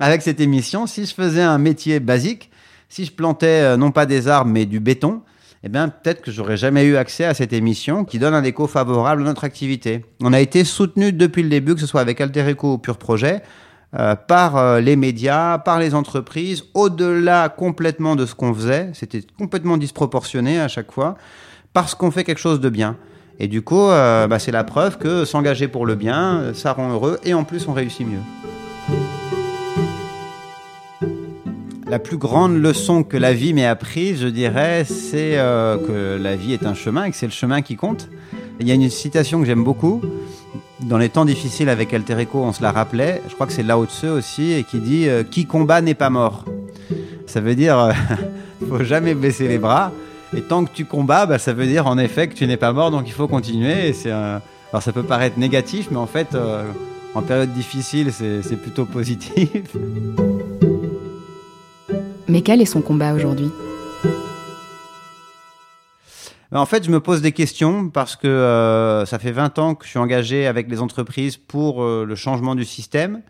avec 0.00 0.22
cette 0.22 0.40
émission, 0.40 0.86
si 0.86 1.06
je 1.06 1.14
faisais 1.14 1.42
un 1.42 1.58
métier 1.58 2.00
basique, 2.00 2.50
si 2.88 3.04
je 3.04 3.12
plantais 3.12 3.62
euh, 3.62 3.76
non 3.76 3.90
pas 3.90 4.06
des 4.06 4.28
arbres 4.28 4.50
mais 4.50 4.66
du 4.66 4.80
béton, 4.80 5.22
eh 5.62 5.68
bien 5.68 5.88
peut-être 5.88 6.22
que 6.22 6.30
j'aurais 6.30 6.56
jamais 6.56 6.84
eu 6.84 6.96
accès 6.96 7.24
à 7.24 7.34
cette 7.34 7.52
émission 7.52 8.04
qui 8.04 8.18
donne 8.18 8.34
un 8.34 8.44
écho 8.44 8.66
favorable 8.66 9.22
à 9.22 9.24
notre 9.24 9.44
activité. 9.44 10.04
On 10.20 10.32
a 10.32 10.40
été 10.40 10.64
soutenu 10.64 11.12
depuis 11.12 11.42
le 11.42 11.48
début, 11.48 11.74
que 11.74 11.80
ce 11.80 11.86
soit 11.86 12.00
avec 12.00 12.20
Altereco 12.20 12.74
ou 12.74 12.78
Pure 12.78 12.98
Projet, 12.98 13.42
euh, 13.94 14.14
par 14.14 14.56
euh, 14.56 14.80
les 14.80 14.96
médias, 14.96 15.58
par 15.58 15.78
les 15.78 15.94
entreprises, 15.94 16.64
au-delà 16.74 17.48
complètement 17.48 18.16
de 18.16 18.26
ce 18.26 18.34
qu'on 18.34 18.54
faisait. 18.54 18.90
C'était 18.92 19.22
complètement 19.38 19.76
disproportionné 19.76 20.60
à 20.60 20.68
chaque 20.68 20.92
fois, 20.92 21.16
parce 21.72 21.94
qu'on 21.94 22.10
fait 22.10 22.24
quelque 22.24 22.40
chose 22.40 22.60
de 22.60 22.68
bien. 22.68 22.96
Et 23.38 23.48
du 23.48 23.60
coup, 23.60 23.88
bah, 23.88 24.38
c'est 24.38 24.50
la 24.50 24.64
preuve 24.64 24.96
que 24.96 25.26
s'engager 25.26 25.68
pour 25.68 25.84
le 25.84 25.94
bien, 25.94 26.54
ça 26.54 26.72
rend 26.72 26.90
heureux 26.90 27.18
et 27.22 27.34
en 27.34 27.44
plus 27.44 27.68
on 27.68 27.74
réussit 27.74 28.06
mieux. 28.06 28.55
La 31.88 32.00
plus 32.00 32.16
grande 32.16 32.60
leçon 32.60 33.04
que 33.04 33.16
la 33.16 33.32
vie 33.32 33.54
m'ait 33.54 33.64
apprise, 33.64 34.20
je 34.20 34.26
dirais, 34.26 34.84
c'est 34.84 35.38
euh, 35.38 35.76
que 35.78 36.20
la 36.20 36.34
vie 36.34 36.52
est 36.52 36.66
un 36.66 36.74
chemin 36.74 37.04
et 37.04 37.10
que 37.12 37.16
c'est 37.16 37.26
le 37.26 37.32
chemin 37.32 37.62
qui 37.62 37.76
compte. 37.76 38.08
Il 38.58 38.66
y 38.66 38.72
a 38.72 38.74
une 38.74 38.90
citation 38.90 39.38
que 39.38 39.46
j'aime 39.46 39.62
beaucoup. 39.62 40.02
Dans 40.80 40.98
les 40.98 41.08
temps 41.08 41.24
difficiles 41.24 41.68
avec 41.68 41.94
Alter 41.94 42.26
on 42.34 42.52
se 42.52 42.60
la 42.60 42.72
rappelait. 42.72 43.22
Je 43.28 43.34
crois 43.34 43.46
que 43.46 43.52
c'est 43.52 43.62
Lao 43.62 43.86
Tse 43.86 44.06
aussi, 44.06 44.52
et 44.52 44.64
qui 44.64 44.80
dit 44.80 45.08
euh, 45.08 45.22
Qui 45.22 45.46
combat 45.46 45.80
n'est 45.80 45.94
pas 45.94 46.10
mort. 46.10 46.44
Ça 47.26 47.40
veut 47.40 47.54
dire 47.54 47.78
euh, 47.78 47.92
faut 48.68 48.82
jamais 48.82 49.14
baisser 49.14 49.46
les 49.46 49.58
bras. 49.58 49.92
Et 50.36 50.40
tant 50.40 50.64
que 50.64 50.70
tu 50.74 50.86
combats, 50.86 51.26
bah, 51.26 51.38
ça 51.38 51.52
veut 51.52 51.66
dire 51.66 51.86
en 51.86 51.98
effet 51.98 52.26
que 52.26 52.34
tu 52.34 52.48
n'es 52.48 52.56
pas 52.56 52.72
mort, 52.72 52.90
donc 52.90 53.04
il 53.06 53.12
faut 53.12 53.28
continuer. 53.28 53.92
C'est 53.92 54.10
Alors 54.10 54.82
ça 54.82 54.90
peut 54.90 55.04
paraître 55.04 55.38
négatif, 55.38 55.86
mais 55.92 55.98
en 55.98 56.08
fait, 56.08 56.36
en 57.14 57.22
période 57.22 57.52
difficile, 57.52 58.12
c'est 58.12 58.60
plutôt 58.60 58.86
positif. 58.86 59.62
Mais 62.28 62.42
quel 62.42 62.60
est 62.60 62.66
son 62.66 62.82
combat 62.82 63.14
aujourd'hui? 63.14 63.50
Ben, 66.50 66.60
en 66.60 66.66
fait, 66.66 66.84
je 66.84 66.90
me 66.90 67.00
pose 67.00 67.22
des 67.22 67.32
questions 67.32 67.88
parce 67.88 68.16
que 68.16 68.26
euh, 68.26 69.04
ça 69.06 69.18
fait 69.18 69.32
20 69.32 69.58
ans 69.58 69.74
que 69.74 69.84
je 69.84 69.90
suis 69.90 69.98
engagé 69.98 70.46
avec 70.46 70.68
les 70.68 70.80
entreprises 70.80 71.36
pour 71.36 71.82
euh, 71.82 72.04
le 72.04 72.14
changement 72.14 72.54
du 72.54 72.64
système, 72.64 73.22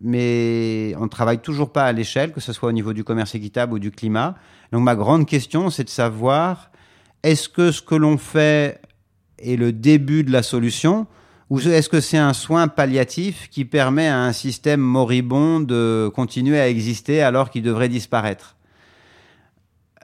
mais 0.00 0.94
on 0.98 1.04
ne 1.04 1.08
travaille 1.08 1.38
toujours 1.38 1.72
pas 1.72 1.84
à 1.84 1.92
l'échelle, 1.92 2.32
que 2.32 2.40
ce 2.40 2.52
soit 2.52 2.68
au 2.68 2.72
niveau 2.72 2.92
du 2.92 3.04
commerce 3.04 3.34
équitable 3.34 3.74
ou 3.74 3.78
du 3.78 3.90
climat. 3.90 4.34
Donc 4.72 4.82
ma 4.82 4.94
grande 4.94 5.26
question, 5.26 5.70
c'est 5.70 5.84
de 5.84 5.90
savoir 5.90 6.70
est-ce 7.22 7.48
que 7.48 7.72
ce 7.72 7.82
que 7.82 7.94
l'on 7.94 8.16
fait 8.18 8.80
est 9.38 9.56
le 9.56 9.72
début 9.72 10.24
de 10.24 10.32
la 10.32 10.42
solution? 10.42 11.06
Ou 11.50 11.60
est-ce 11.60 11.88
que 11.88 12.00
c'est 12.00 12.18
un 12.18 12.34
soin 12.34 12.68
palliatif 12.68 13.48
qui 13.50 13.64
permet 13.64 14.08
à 14.08 14.18
un 14.18 14.32
système 14.32 14.80
moribond 14.80 15.60
de 15.60 16.10
continuer 16.14 16.60
à 16.60 16.68
exister 16.68 17.22
alors 17.22 17.50
qu'il 17.50 17.62
devrait 17.62 17.88
disparaître? 17.88 18.56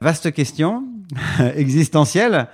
Vaste 0.01 0.33
question, 0.33 0.85
existentielle, 1.57 2.49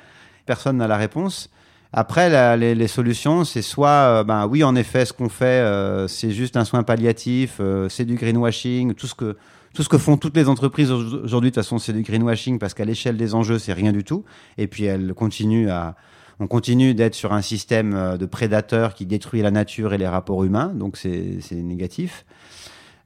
personne 0.46 0.78
n'a 0.78 0.88
la 0.88 0.96
réponse. 0.96 1.50
Après, 1.92 2.56
les, 2.56 2.88
solutions, 2.88 3.44
c'est 3.44 3.62
soit, 3.62 3.88
euh, 4.20 4.24
ben 4.24 4.46
oui, 4.46 4.62
en 4.62 4.76
effet, 4.76 5.04
ce 5.04 5.12
qu'on 5.12 5.28
fait, 5.28 5.44
euh, 5.44 6.06
c'est 6.06 6.30
juste 6.30 6.56
un 6.56 6.64
soin 6.64 6.84
palliatif, 6.84 7.56
euh, 7.58 7.88
c'est 7.88 8.04
du 8.04 8.14
greenwashing, 8.14 8.94
tout 8.94 9.06
ce 9.06 9.14
que 9.14 9.36
tout 9.72 9.84
ce 9.84 9.88
que 9.88 9.98
font 9.98 10.16
toutes 10.16 10.36
les 10.36 10.48
entreprises 10.48 10.90
aujourd'hui, 10.90 11.50
de 11.50 11.54
toute 11.54 11.62
façon, 11.62 11.78
c'est 11.78 11.92
du 11.92 12.02
greenwashing 12.02 12.58
parce 12.58 12.74
qu'à 12.74 12.84
l'échelle 12.84 13.16
des 13.16 13.36
enjeux, 13.36 13.60
c'est 13.60 13.72
rien 13.72 13.92
du 13.92 14.02
tout. 14.02 14.24
Et 14.58 14.66
puis, 14.66 14.82
elles 14.84 15.14
continuent 15.14 15.68
à, 15.70 15.94
on 16.40 16.46
continue 16.46 16.94
d'être 16.94 17.14
sur 17.14 17.34
un 17.34 17.42
système 17.42 17.94
euh, 17.94 18.16
de 18.16 18.26
prédateurs 18.26 18.94
qui 18.94 19.06
détruit 19.06 19.42
la 19.42 19.50
nature 19.50 19.92
et 19.92 19.98
les 19.98 20.08
rapports 20.08 20.42
humains, 20.42 20.72
donc 20.74 20.96
c'est 20.96 21.38
négatif. 21.52 22.24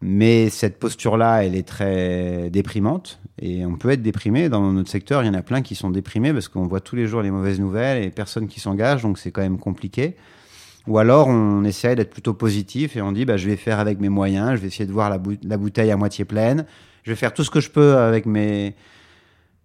Mais 0.00 0.50
cette 0.50 0.78
posture-là, 0.78 1.44
elle 1.44 1.56
est 1.56 1.66
très 1.66 2.50
déprimante. 2.50 3.20
Et 3.40 3.64
on 3.64 3.76
peut 3.76 3.90
être 3.90 4.02
déprimé. 4.02 4.48
Dans 4.48 4.72
notre 4.72 4.90
secteur, 4.90 5.22
il 5.22 5.26
y 5.26 5.28
en 5.30 5.34
a 5.34 5.42
plein 5.42 5.62
qui 5.62 5.74
sont 5.74 5.90
déprimés 5.90 6.32
parce 6.32 6.48
qu'on 6.48 6.66
voit 6.66 6.80
tous 6.80 6.94
les 6.94 7.06
jours 7.06 7.22
les 7.22 7.30
mauvaises 7.30 7.58
nouvelles 7.58 8.04
et 8.04 8.10
personne 8.10 8.46
qui 8.46 8.60
s'engage, 8.60 9.02
donc 9.02 9.18
c'est 9.18 9.30
quand 9.30 9.42
même 9.42 9.58
compliqué. 9.58 10.16
Ou 10.86 10.98
alors 10.98 11.28
on 11.28 11.64
essaie 11.64 11.96
d'être 11.96 12.10
plutôt 12.10 12.34
positif 12.34 12.96
et 12.96 13.02
on 13.02 13.12
dit 13.12 13.24
bah, 13.24 13.38
je 13.38 13.48
vais 13.48 13.56
faire 13.56 13.80
avec 13.80 13.98
mes 13.98 14.10
moyens, 14.10 14.52
je 14.52 14.56
vais 14.56 14.66
essayer 14.68 14.86
de 14.86 14.92
voir 14.92 15.08
la, 15.08 15.18
la 15.42 15.56
bouteille 15.56 15.90
à 15.90 15.96
moitié 15.96 16.26
pleine, 16.26 16.66
je 17.02 17.10
vais 17.10 17.16
faire 17.16 17.32
tout 17.32 17.42
ce 17.42 17.50
que 17.50 17.60
je 17.60 17.70
peux 17.70 17.96
avec 17.96 18.26
mes, 18.26 18.74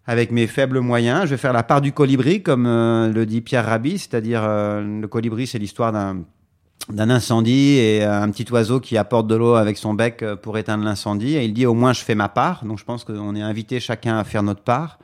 avec 0.09 0.31
mes 0.31 0.47
faibles 0.47 0.79
moyens. 0.79 1.25
Je 1.25 1.29
vais 1.29 1.37
faire 1.37 1.53
la 1.53 1.61
part 1.61 1.81
du 1.81 1.91
colibri, 1.91 2.41
comme 2.41 2.65
euh, 2.65 3.13
le 3.13 3.27
dit 3.27 3.41
Pierre 3.41 3.67
Rabhi, 3.67 3.99
c'est-à-dire 3.99 4.41
euh, 4.43 5.01
le 5.01 5.07
colibri, 5.07 5.45
c'est 5.45 5.59
l'histoire 5.59 5.91
d'un 5.91 7.09
incendie 7.11 7.77
et 7.77 8.03
euh, 8.03 8.19
un 8.19 8.31
petit 8.31 8.51
oiseau 8.51 8.79
qui 8.79 8.97
apporte 8.97 9.27
de 9.27 9.35
l'eau 9.35 9.53
avec 9.53 9.77
son 9.77 9.93
bec 9.93 10.25
pour 10.41 10.57
éteindre 10.57 10.83
l'incendie. 10.83 11.35
Et 11.35 11.45
il 11.45 11.53
dit 11.53 11.67
au 11.67 11.75
moins 11.75 11.93
je 11.93 12.01
fais 12.01 12.15
ma 12.15 12.27
part. 12.27 12.65
Donc 12.65 12.79
je 12.79 12.85
pense 12.85 13.03
qu'on 13.03 13.35
est 13.35 13.41
invité 13.43 13.79
chacun 13.79 14.17
à 14.17 14.23
faire 14.23 14.41
notre 14.41 14.63
part 14.63 14.97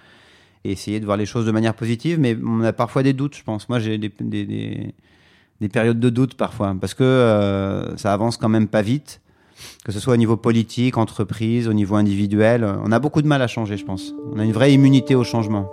et 0.64 0.72
essayer 0.72 1.00
de 1.00 1.06
voir 1.06 1.18
les 1.18 1.28
choses 1.28 1.46
de 1.46 1.52
manière 1.52 1.76
positive. 1.76 2.20
Mais 2.20 2.36
on 2.44 2.64
a 2.64 2.74
parfois 2.74 3.04
des 3.04 3.14
doutes, 3.14 3.38
je 3.38 3.44
pense. 3.44 3.70
Moi 3.70 3.78
j'ai 3.78 4.00
des, 4.00 4.12
des, 4.20 4.92
des, 5.62 5.70
périodes 5.70 6.00
de 6.00 6.10
doute 6.10 6.34
parfois 6.34 6.76
parce 6.82 6.96
que 6.96 7.94
ça 7.96 8.12
avance 8.12 8.38
quand 8.38 8.50
même 8.50 8.68
pas 8.68 8.82
vite 8.82 9.22
que 9.84 9.92
ce 9.92 10.00
soit 10.00 10.14
au 10.14 10.18
niveau 10.18 10.38
politique, 10.38 10.98
entreprise, 10.98 11.68
au 11.68 11.74
niveau 11.74 11.96
individuel. 11.96 12.66
On 12.84 12.92
a 12.92 13.00
beaucoup 13.00 13.22
de 13.22 13.28
mal 13.28 13.42
à 13.42 13.48
changer, 13.48 13.78
je 13.78 13.86
pense. 13.86 14.14
On 14.34 14.40
a 14.40 14.44
une 14.44 14.52
vraie 14.52 14.74
immunité 14.74 15.16
au 15.16 15.24
changement. 15.24 15.70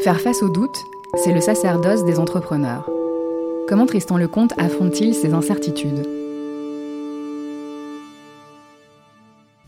Faire 0.00 0.20
face 0.20 0.42
aux 0.42 0.50
doutes, 0.50 0.78
c'est 1.24 1.32
le 1.32 1.40
sacerdoce 1.40 2.04
des 2.04 2.18
entrepreneurs. 2.18 2.88
Comment 3.68 3.86
Tristan 3.86 4.16
Lecomte 4.16 4.52
affronte-t-il 4.58 5.14
ces 5.14 5.32
incertitudes? 5.32 6.06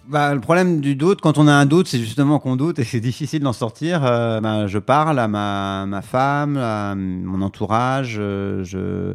Bah, 0.09 0.33
le 0.33 0.41
problème 0.41 0.81
du 0.81 0.95
doute, 0.97 1.21
quand 1.21 1.37
on 1.37 1.47
a 1.49 1.53
un 1.53 1.67
doute, 1.67 1.87
c'est 1.87 1.99
justement 1.99 2.39
qu'on 2.39 2.57
doute 2.57 2.79
et 2.79 2.85
c'est 2.85 3.01
difficile 3.01 3.43
d'en 3.43 3.53
sortir. 3.53 4.07
Euh, 4.07 4.41
bah, 4.41 4.67
je 4.67 4.79
parle 4.79 5.19
à 5.19 5.29
ma, 5.29 5.85
ma 5.87 6.01
femme, 6.01 6.57
à 6.57 6.95
mon 6.95 7.43
entourage, 7.43 8.17
euh, 8.19 8.65
je, 8.65 9.15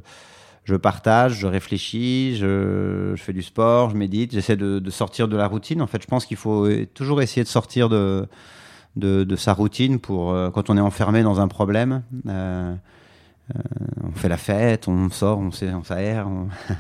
je 0.66 0.76
partage, 0.76 1.40
je 1.40 1.48
réfléchis, 1.48 2.38
je, 2.38 3.14
fais 3.18 3.34
du 3.34 3.42
sport, 3.42 3.90
je 3.90 3.98
médite, 3.98 4.32
j'essaie 4.32 4.56
de, 4.56 4.90
sortir 4.90 5.28
de 5.28 5.36
la 5.36 5.48
routine. 5.48 5.82
En 5.82 5.88
fait, 5.88 6.02
je 6.02 6.08
pense 6.08 6.26
qu'il 6.26 6.38
faut 6.38 6.68
toujours 6.94 7.22
essayer 7.22 7.44
de 7.44 7.50
sortir 7.50 7.90
de, 7.90 8.28
sa 9.36 9.54
routine 9.54 10.00
pour 10.00 10.32
euh, 10.32 10.50
quand 10.52 10.70
on 10.70 10.78
est 10.78 10.82
enfermé 10.82 11.24
dans 11.24 11.42
un 11.42 11.48
problème. 11.48 12.04
Euh, 12.28 12.74
on 14.04 14.12
fait 14.12 14.30
la 14.30 14.38
fête, 14.38 14.88
on 14.88 15.10
sort, 15.10 15.40
on 15.40 15.52
s'aère. 15.52 16.28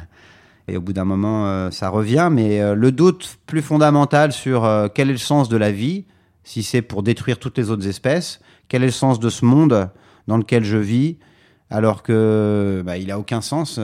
Et 0.69 0.77
au 0.77 0.81
bout 0.81 0.93
d'un 0.93 1.03
moment, 1.03 1.69
ça 1.71 1.89
revient. 1.89 2.29
Mais 2.31 2.73
le 2.73 2.91
doute 2.93 3.37
plus 3.45 3.61
fondamental 3.61 4.31
sur 4.31 4.65
quel 4.93 5.09
est 5.09 5.13
le 5.13 5.17
sens 5.17 5.49
de 5.49 5.57
la 5.57 5.73
vie, 5.73 6.05
si 6.45 6.63
c'est 6.63 6.81
pour 6.81 7.03
détruire 7.03 7.37
toutes 7.37 7.57
les 7.57 7.69
autres 7.69 7.85
espèces, 7.85 8.39
quel 8.69 8.81
est 8.81 8.87
le 8.87 8.91
sens 8.93 9.19
de 9.19 9.29
ce 9.29 9.43
monde 9.43 9.89
dans 10.27 10.37
lequel 10.37 10.63
je 10.63 10.77
vis, 10.77 11.17
alors 11.73 12.03
que 12.03 12.81
bah, 12.85 12.97
il 12.97 13.11
a 13.11 13.19
aucun 13.19 13.41
sens 13.41 13.79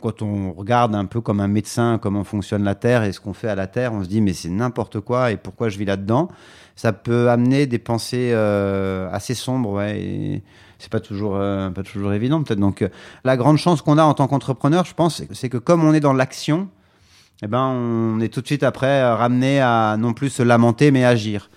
quand 0.00 0.22
on 0.22 0.52
regarde 0.52 0.94
un 0.94 1.04
peu 1.04 1.20
comme 1.20 1.40
un 1.40 1.48
médecin 1.48 1.98
comment 2.00 2.24
fonctionne 2.24 2.64
la 2.64 2.74
Terre 2.74 3.02
et 3.02 3.12
ce 3.12 3.20
qu'on 3.20 3.34
fait 3.34 3.48
à 3.48 3.54
la 3.54 3.66
Terre, 3.66 3.92
on 3.92 4.04
se 4.04 4.08
dit 4.08 4.20
mais 4.20 4.32
c'est 4.32 4.48
n'importe 4.48 5.00
quoi 5.00 5.32
et 5.32 5.36
pourquoi 5.36 5.68
je 5.68 5.78
vis 5.78 5.84
là-dedans? 5.84 6.28
Ça 6.76 6.92
peut 6.92 7.30
amener 7.30 7.66
des 7.66 7.78
pensées 7.78 8.30
euh, 8.32 9.08
assez 9.10 9.34
sombres. 9.34 9.82
Et 9.82 10.42
c'est 10.78 10.90
pas 10.90 11.00
toujours 11.00 11.36
euh, 11.36 11.70
pas 11.70 11.82
toujours 11.82 12.12
évident 12.12 12.42
peut-être. 12.42 12.60
Donc 12.60 12.82
euh, 12.82 12.88
la 13.24 13.36
grande 13.36 13.56
chance 13.56 13.82
qu'on 13.82 13.98
a 13.98 14.04
en 14.04 14.14
tant 14.14 14.28
qu'entrepreneur, 14.28 14.84
je 14.84 14.94
pense, 14.94 15.22
c'est 15.32 15.48
que 15.48 15.58
comme 15.58 15.84
on 15.84 15.94
est 15.94 16.00
dans 16.00 16.12
l'action, 16.12 16.68
eh 17.42 17.46
ben 17.46 17.64
on 17.64 18.20
est 18.20 18.28
tout 18.28 18.42
de 18.42 18.46
suite 18.46 18.62
après 18.62 19.02
ramené 19.12 19.60
à 19.60 19.96
non 19.98 20.12
plus 20.12 20.30
se 20.30 20.42
lamenter 20.42 20.90
mais 20.90 21.04
agir. 21.04 21.50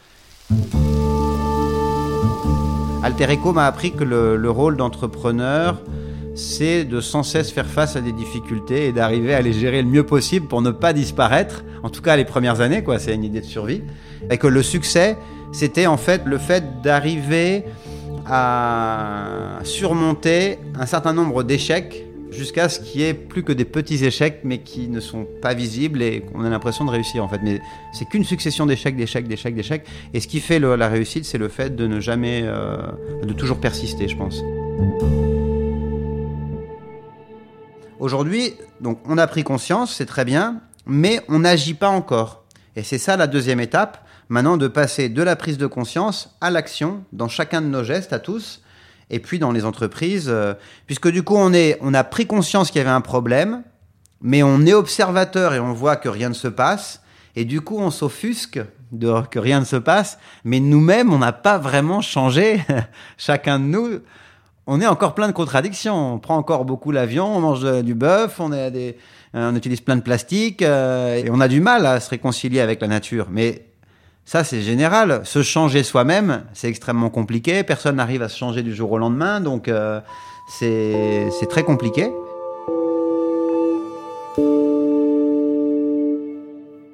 Alter 3.10 3.34
Eco 3.34 3.54
m'a 3.54 3.66
appris 3.66 3.92
que 3.92 4.04
le, 4.04 4.38
le 4.38 4.52
rôle 4.52 4.78
d'entrepreneur 4.78 5.82
c'est 6.36 6.86
de 6.86 7.02
sans 7.02 7.24
cesse 7.24 7.52
faire 7.52 7.66
face 7.66 7.96
à 7.96 8.02
des 8.02 8.12
difficultés 8.12 8.86
et 8.86 8.92
d'arriver 8.92 9.34
à 9.34 9.42
les 9.42 9.52
gérer 9.52 9.82
le 9.82 9.88
mieux 9.88 10.06
possible 10.06 10.46
pour 10.46 10.62
ne 10.62 10.70
pas 10.70 10.94
disparaître. 10.94 11.64
En 11.82 11.90
tout 11.90 12.04
cas, 12.04 12.16
les 12.16 12.24
premières 12.24 12.62
années, 12.62 12.84
quoi. 12.84 13.00
C'est 13.00 13.16
une 13.16 13.24
idée 13.24 13.42
de 13.42 13.46
survie. 13.46 13.82
Et 14.30 14.38
que 14.38 14.46
le 14.46 14.62
succès, 14.62 15.18
c'était 15.52 15.88
en 15.88 15.98
fait 15.98 16.22
le 16.26 16.38
fait 16.38 16.82
d'arriver 16.84 17.66
à 18.28 19.58
surmonter 19.64 20.60
un 20.80 20.86
certain 20.86 21.12
nombre 21.12 21.44
d'échecs 21.44 22.06
jusqu'à 22.32 22.70
ce 22.70 22.80
qu'il 22.80 23.02
n'y 23.02 23.08
ait 23.08 23.14
plus 23.14 23.44
que 23.44 23.52
des 23.52 23.66
petits 23.66 24.04
échecs, 24.06 24.42
mais 24.44 24.60
qui 24.60 24.88
ne 24.88 25.00
sont 25.00 25.28
pas 25.42 25.54
visibles 25.54 26.02
et 26.02 26.22
qu'on 26.22 26.44
a 26.44 26.50
l'impression 26.50 26.86
de 26.86 26.92
réussir 26.92 27.24
en 27.24 27.28
fait. 27.28 27.40
Mais 27.44 27.60
c'est 27.94 28.06
qu'une 28.06 28.24
succession 28.24 28.66
d'échecs, 28.66 28.96
d'échecs, 28.96 29.28
d'échecs, 29.28 29.56
d'échecs. 29.56 29.86
Et 30.14 30.20
ce 30.20 30.28
qui 30.28 30.40
fait 30.40 30.60
la 30.60 30.88
réussite, 30.88 31.26
c'est 31.26 31.38
le 31.38 31.50
fait 31.50 31.76
de 31.76 31.88
ne 31.88 32.00
jamais, 32.00 32.42
euh, 32.44 32.78
de 33.24 33.34
toujours 33.34 33.60
persister, 33.60 34.08
je 34.08 34.16
pense. 34.16 34.42
Aujourd'hui, 38.00 38.54
donc 38.80 39.00
on 39.06 39.18
a 39.18 39.28
pris 39.28 39.44
conscience, 39.44 39.96
c'est 39.96 40.06
très 40.06 40.24
bien, 40.24 40.62
mais 40.86 41.22
on 41.28 41.40
n'agit 41.40 41.74
pas 41.74 41.90
encore. 41.90 42.46
Et 42.76 42.84
c'est 42.84 42.98
ça 42.98 43.18
la 43.18 43.28
deuxième 43.28 43.60
étape, 43.60 44.06
maintenant 44.30 44.56
de 44.56 44.68
passer 44.68 45.10
de 45.10 45.22
la 45.22 45.36
prise 45.36 45.58
de 45.58 45.68
conscience 45.68 46.36
à 46.40 46.50
l'action 46.50 47.04
dans 47.12 47.28
chacun 47.28 47.62
de 47.62 47.68
nos 47.68 47.84
gestes 47.84 48.14
à 48.14 48.20
tous, 48.20 48.62
et 49.10 49.20
puis 49.20 49.40
dans 49.40 49.52
les 49.52 49.66
entreprises, 49.66 50.28
euh, 50.30 50.54
puisque 50.86 51.10
du 51.10 51.24
coup 51.24 51.36
on, 51.36 51.54
est, 51.54 51.78
on 51.82 51.94
a 51.94 52.04
pris 52.04 52.28
conscience 52.28 52.72
qu'il 52.72 52.80
y 52.80 52.82
avait 52.82 52.90
un 52.90 53.02
problème, 53.02 53.64
mais 54.22 54.44
on 54.44 54.66
est 54.66 54.74
observateur 54.74 55.54
et 55.54 55.60
on 55.60 55.74
voit 55.74 55.96
que 55.96 56.10
rien 56.10 56.30
ne 56.30 56.34
se 56.34 56.48
passe, 56.48 57.02
et 57.36 57.46
du 57.46 57.62
coup 57.62 57.80
on 57.80 57.92
s'offusque 57.92 58.60
de 58.92 59.14
que 59.30 59.40
rien 59.40 59.60
ne 59.60 59.66
se 59.66 59.76
passe, 59.76 60.18
mais 60.44 60.60
nous-mêmes 60.60 61.14
on 61.14 61.20
n'a 61.20 61.34
pas 61.34 61.58
vraiment 61.58 62.02
changé, 62.02 62.64
chacun 63.18 63.60
de 63.60 63.66
nous 63.66 64.00
on 64.72 64.82
est 64.82 64.86
encore 64.86 65.16
plein 65.16 65.28
de 65.28 65.34
contradictions. 65.34 66.14
On 66.14 66.20
prend 66.20 66.38
encore 66.38 66.64
beaucoup 66.64 66.92
l'avion, 66.92 67.26
on 67.26 67.40
mange 67.40 67.66
du 67.82 67.96
bœuf, 67.96 68.40
on, 68.40 68.52
on 69.34 69.56
utilise 69.56 69.82
plein 69.82 69.96
de 69.96 70.02
plastique 70.02 70.62
euh, 70.62 71.16
et 71.16 71.32
on 71.32 71.40
a 71.40 71.48
du 71.48 71.60
mal 71.60 71.88
à 71.88 72.00
se 72.00 72.12
réconcilier 72.12 72.60
avec 72.60 72.80
la 72.80 72.88
nature. 72.88 73.30
Mais 73.32 73.69
ça, 74.30 74.44
c'est 74.44 74.62
général. 74.62 75.22
Se 75.24 75.42
changer 75.42 75.82
soi-même, 75.82 76.44
c'est 76.54 76.70
extrêmement 76.70 77.10
compliqué. 77.10 77.64
Personne 77.64 77.96
n'arrive 77.96 78.22
à 78.22 78.30
se 78.30 78.38
changer 78.38 78.62
du 78.62 78.76
jour 78.76 78.92
au 78.92 79.00
lendemain, 79.00 79.42
donc 79.42 79.68
euh, 79.68 80.02
c'est 80.48 81.48
très 81.50 81.64
compliqué. 81.64 82.12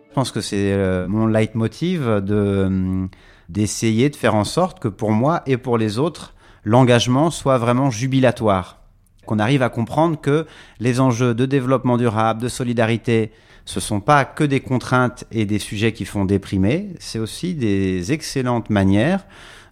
Je 0.07 0.13
pense 0.13 0.31
que 0.31 0.39
c'est 0.39 0.73
mon 1.09 1.27
leitmotiv 1.27 2.05
de 2.07 3.09
d'essayer 3.49 4.09
de 4.09 4.15
faire 4.15 4.35
en 4.35 4.45
sorte 4.45 4.79
que 4.79 4.87
pour 4.87 5.11
moi 5.11 5.41
et 5.45 5.57
pour 5.57 5.77
les 5.77 5.99
autres, 5.99 6.35
l'engagement 6.63 7.31
soit 7.31 7.57
vraiment 7.57 7.91
jubilatoire. 7.91 8.84
Qu'on 9.25 9.39
arrive 9.39 9.61
à 9.61 9.69
comprendre 9.69 10.19
que 10.19 10.45
les 10.79 10.99
enjeux 10.99 11.33
de 11.33 11.45
développement 11.45 11.97
durable, 11.97 12.41
de 12.41 12.47
solidarité, 12.47 13.31
ce 13.65 13.79
sont 13.79 13.99
pas 13.99 14.25
que 14.25 14.43
des 14.43 14.59
contraintes 14.59 15.25
et 15.31 15.45
des 15.45 15.59
sujets 15.59 15.93
qui 15.93 16.05
font 16.05 16.25
déprimer, 16.25 16.93
c'est 16.99 17.19
aussi 17.19 17.55
des 17.55 18.11
excellentes 18.11 18.69
manières 18.69 19.25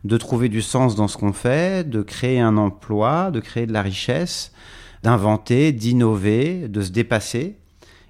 de 0.03 0.17
trouver 0.17 0.49
du 0.49 0.61
sens 0.61 0.95
dans 0.95 1.07
ce 1.07 1.17
qu'on 1.17 1.33
fait, 1.33 1.89
de 1.89 2.01
créer 2.01 2.39
un 2.39 2.57
emploi, 2.57 3.31
de 3.31 3.39
créer 3.39 3.65
de 3.65 3.73
la 3.73 3.81
richesse, 3.81 4.51
d'inventer, 5.01 5.71
d'innover, 5.71 6.67
de 6.67 6.81
se 6.81 6.91
dépasser, 6.91 7.55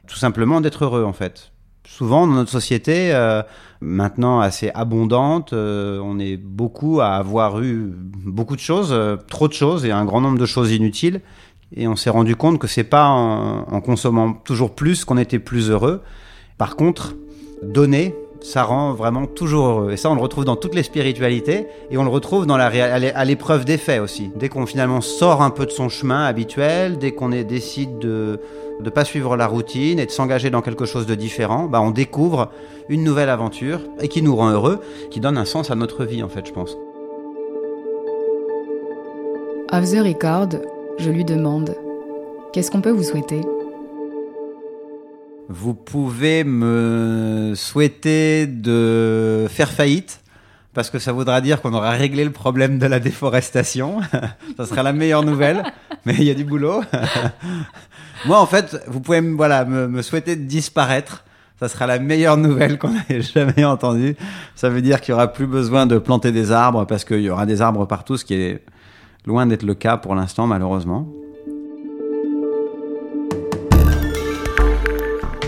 tout 0.08 0.18
simplement 0.18 0.62
d'être 0.62 0.86
heureux 0.86 1.04
en 1.04 1.14
fait 1.14 1.53
souvent 1.96 2.26
dans 2.26 2.34
notre 2.34 2.50
société, 2.50 3.14
euh, 3.14 3.44
maintenant 3.80 4.40
assez 4.40 4.72
abondante, 4.74 5.54
euh, 5.54 6.00
on 6.04 6.18
est 6.18 6.38
beaucoup 6.38 7.02
à 7.02 7.10
avoir 7.10 7.62
eu 7.62 7.94
beaucoup 8.26 8.56
de 8.56 8.62
choses, 8.62 8.90
euh, 8.92 9.16
trop 9.30 9.48
de 9.48 9.54
choses 9.54 9.86
et 9.86 9.92
un 9.92 10.04
grand 10.04 10.20
nombre 10.20 10.40
de 10.40 10.46
choses 10.48 10.72
inutiles. 10.72 11.22
Et 11.76 11.88
on 11.88 11.96
s'est 11.96 12.10
rendu 12.10 12.36
compte 12.36 12.58
que 12.58 12.68
c'est 12.68 12.84
pas 12.84 13.08
en, 13.08 13.82
consommant 13.82 14.34
toujours 14.34 14.76
plus 14.76 15.06
qu'on 15.06 15.18
était 15.18 15.40
plus 15.40 15.70
heureux. 15.70 16.02
Par 16.58 16.76
contre, 16.76 17.16
donner, 17.64 18.16
ça 18.42 18.64
rend 18.64 18.94
vraiment 18.94 19.26
toujours 19.26 19.66
heureux. 19.66 19.92
Et 19.92 19.98
ça, 19.98 20.12
on 20.12 20.16
le 20.16 20.22
retrouve 20.22 20.46
dans 20.46 20.56
toutes 20.56 20.76
les 20.76 20.84
spiritualités 20.84 21.66
et 21.90 21.98
on 21.98 22.04
le 22.04 22.10
retrouve 22.10 22.46
dans 22.46 22.58
la 22.58 22.68
à 22.68 23.26
l'épreuve 23.26 23.66
des 23.66 23.78
faits 23.78 24.02
aussi. 24.02 24.30
Dès 24.36 24.50
qu'on 24.50 24.68
finalement 24.68 25.02
sort 25.02 25.42
un 25.42 25.50
peu 25.50 25.66
de 25.66 25.72
son 25.72 25.90
chemin 25.90 26.26
habituel, 26.26 27.00
dès 27.00 27.12
qu'on 27.12 27.30
décide 27.30 27.98
de 27.98 28.40
de 28.80 28.90
pas 28.90 29.06
suivre 29.06 29.36
la 29.38 29.48
routine 29.48 30.00
et 30.00 30.06
de 30.06 30.12
s'engager 30.12 30.50
dans 30.50 30.62
quelque 30.62 30.86
chose 30.86 31.06
de 31.06 31.16
différent, 31.16 31.66
bah 31.66 31.82
on 31.82 31.92
découvre 31.92 32.50
une 32.90 33.04
nouvelle 33.04 33.30
aventure 33.30 33.80
et 34.00 34.08
qui 34.08 34.22
nous 34.22 34.36
rend 34.36 34.50
heureux, 34.50 34.80
qui 35.10 35.20
donne 35.20 35.38
un 35.38 35.46
sens 35.46 35.72
à 35.72 35.76
notre 35.76 36.06
vie 36.06 36.24
en 36.24 36.30
fait, 36.30 36.46
je 36.46 36.54
pense. 36.54 36.78
Off 39.72 39.90
the 39.92 40.00
record, 40.00 40.50
je 41.00 41.10
lui 41.10 41.26
demande 41.26 41.76
Qu'est-ce 42.54 42.70
qu'on 42.70 42.82
peut 42.82 42.92
vous 42.92 43.04
souhaiter? 43.04 43.42
Vous 45.50 45.74
pouvez 45.74 46.44
me 46.44 47.54
souhaiter 47.56 48.46
de 48.46 49.48
faire 49.50 49.72
faillite 49.72 50.23
parce 50.74 50.90
que 50.90 51.00
ça 51.00 51.12
voudra 51.12 51.40
dire 51.42 51.62
qu'on 51.62 51.74
aura 51.74 51.92
réglé 51.92 52.24
le 52.24 52.32
problème 52.32 52.80
de 52.80 52.86
la 52.86 53.00
déforestation. 53.00 54.02
ça 54.58 54.66
sera 54.66 54.84
la 54.84 54.94
meilleure 54.94 55.24
nouvelle, 55.24 55.64
mais 56.06 56.16
il 56.18 56.24
y 56.24 56.32
a 56.32 56.34
du 56.34 56.44
boulot. 56.44 56.82
Moi, 58.26 58.40
en 58.40 58.46
fait, 58.46 58.82
vous 58.88 59.00
pouvez 59.00 59.22
voilà, 59.22 59.66
me, 59.66 60.02
souhaiter 60.02 60.36
de 60.36 60.44
disparaître. 60.44 61.24
Ça 61.60 61.70
sera 61.70 61.86
la 61.86 62.00
meilleure 62.00 62.38
nouvelle 62.38 62.78
qu'on 62.78 62.94
ait 63.10 63.22
jamais 63.34 63.64
entendue. 63.64 64.16
Ça 64.56 64.70
veut 64.70 64.82
dire 64.82 65.00
qu'il 65.00 65.14
n'y 65.14 65.16
aura 65.16 65.32
plus 65.32 65.48
besoin 65.48 65.86
de 65.86 65.98
planter 65.98 66.32
des 66.32 66.52
arbres 66.52 66.86
parce 66.86 67.06
qu'il 67.06 67.22
y 67.22 67.30
aura 67.30 67.46
des 67.46 67.62
arbres 67.62 67.86
partout, 67.86 68.18
ce 68.18 68.26
qui 68.26 68.34
est 68.34 68.64
loin 69.26 69.46
d'être 69.46 69.64
le 69.64 69.76
cas 69.76 69.98
pour 69.98 70.16
l'instant, 70.16 70.48
malheureusement. 70.48 71.08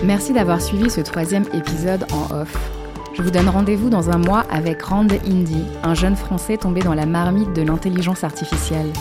Merci 0.04 0.32
d'avoir 0.32 0.62
suivi 0.62 0.88
ce 0.88 1.00
troisième 1.00 1.44
épisode 1.52 2.06
en 2.12 2.42
off. 2.42 2.85
Je 3.16 3.22
vous 3.22 3.30
donne 3.30 3.48
rendez-vous 3.48 3.88
dans 3.88 4.10
un 4.10 4.18
mois 4.18 4.44
avec 4.50 4.82
Rand 4.82 5.06
Indy, 5.26 5.64
un 5.82 5.94
jeune 5.94 6.16
Français 6.16 6.58
tombé 6.58 6.80
dans 6.80 6.92
la 6.92 7.06
marmite 7.06 7.54
de 7.54 7.62
l'intelligence 7.62 8.24
artificielle. 8.24 8.92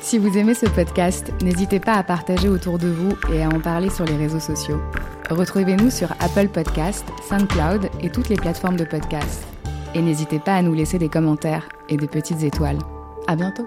Si 0.00 0.16
vous 0.16 0.38
aimez 0.38 0.54
ce 0.54 0.66
podcast, 0.66 1.32
n'hésitez 1.42 1.80
pas 1.80 1.94
à 1.94 2.04
partager 2.04 2.48
autour 2.48 2.78
de 2.78 2.86
vous 2.86 3.16
et 3.32 3.42
à 3.42 3.48
en 3.48 3.58
parler 3.58 3.90
sur 3.90 4.04
les 4.04 4.16
réseaux 4.16 4.38
sociaux. 4.38 4.80
Retrouvez-nous 5.28 5.90
sur 5.90 6.12
Apple 6.20 6.48
Podcast, 6.48 7.04
SoundCloud 7.28 7.90
et 8.00 8.10
toutes 8.10 8.28
les 8.28 8.36
plateformes 8.36 8.76
de 8.76 8.84
podcast. 8.84 9.44
Et 9.92 10.02
n'hésitez 10.02 10.38
pas 10.38 10.54
à 10.54 10.62
nous 10.62 10.74
laisser 10.74 10.98
des 10.98 11.08
commentaires 11.08 11.68
et 11.88 11.96
des 11.96 12.08
petites 12.08 12.44
étoiles. 12.44 12.78
À 13.26 13.34
bientôt! 13.34 13.66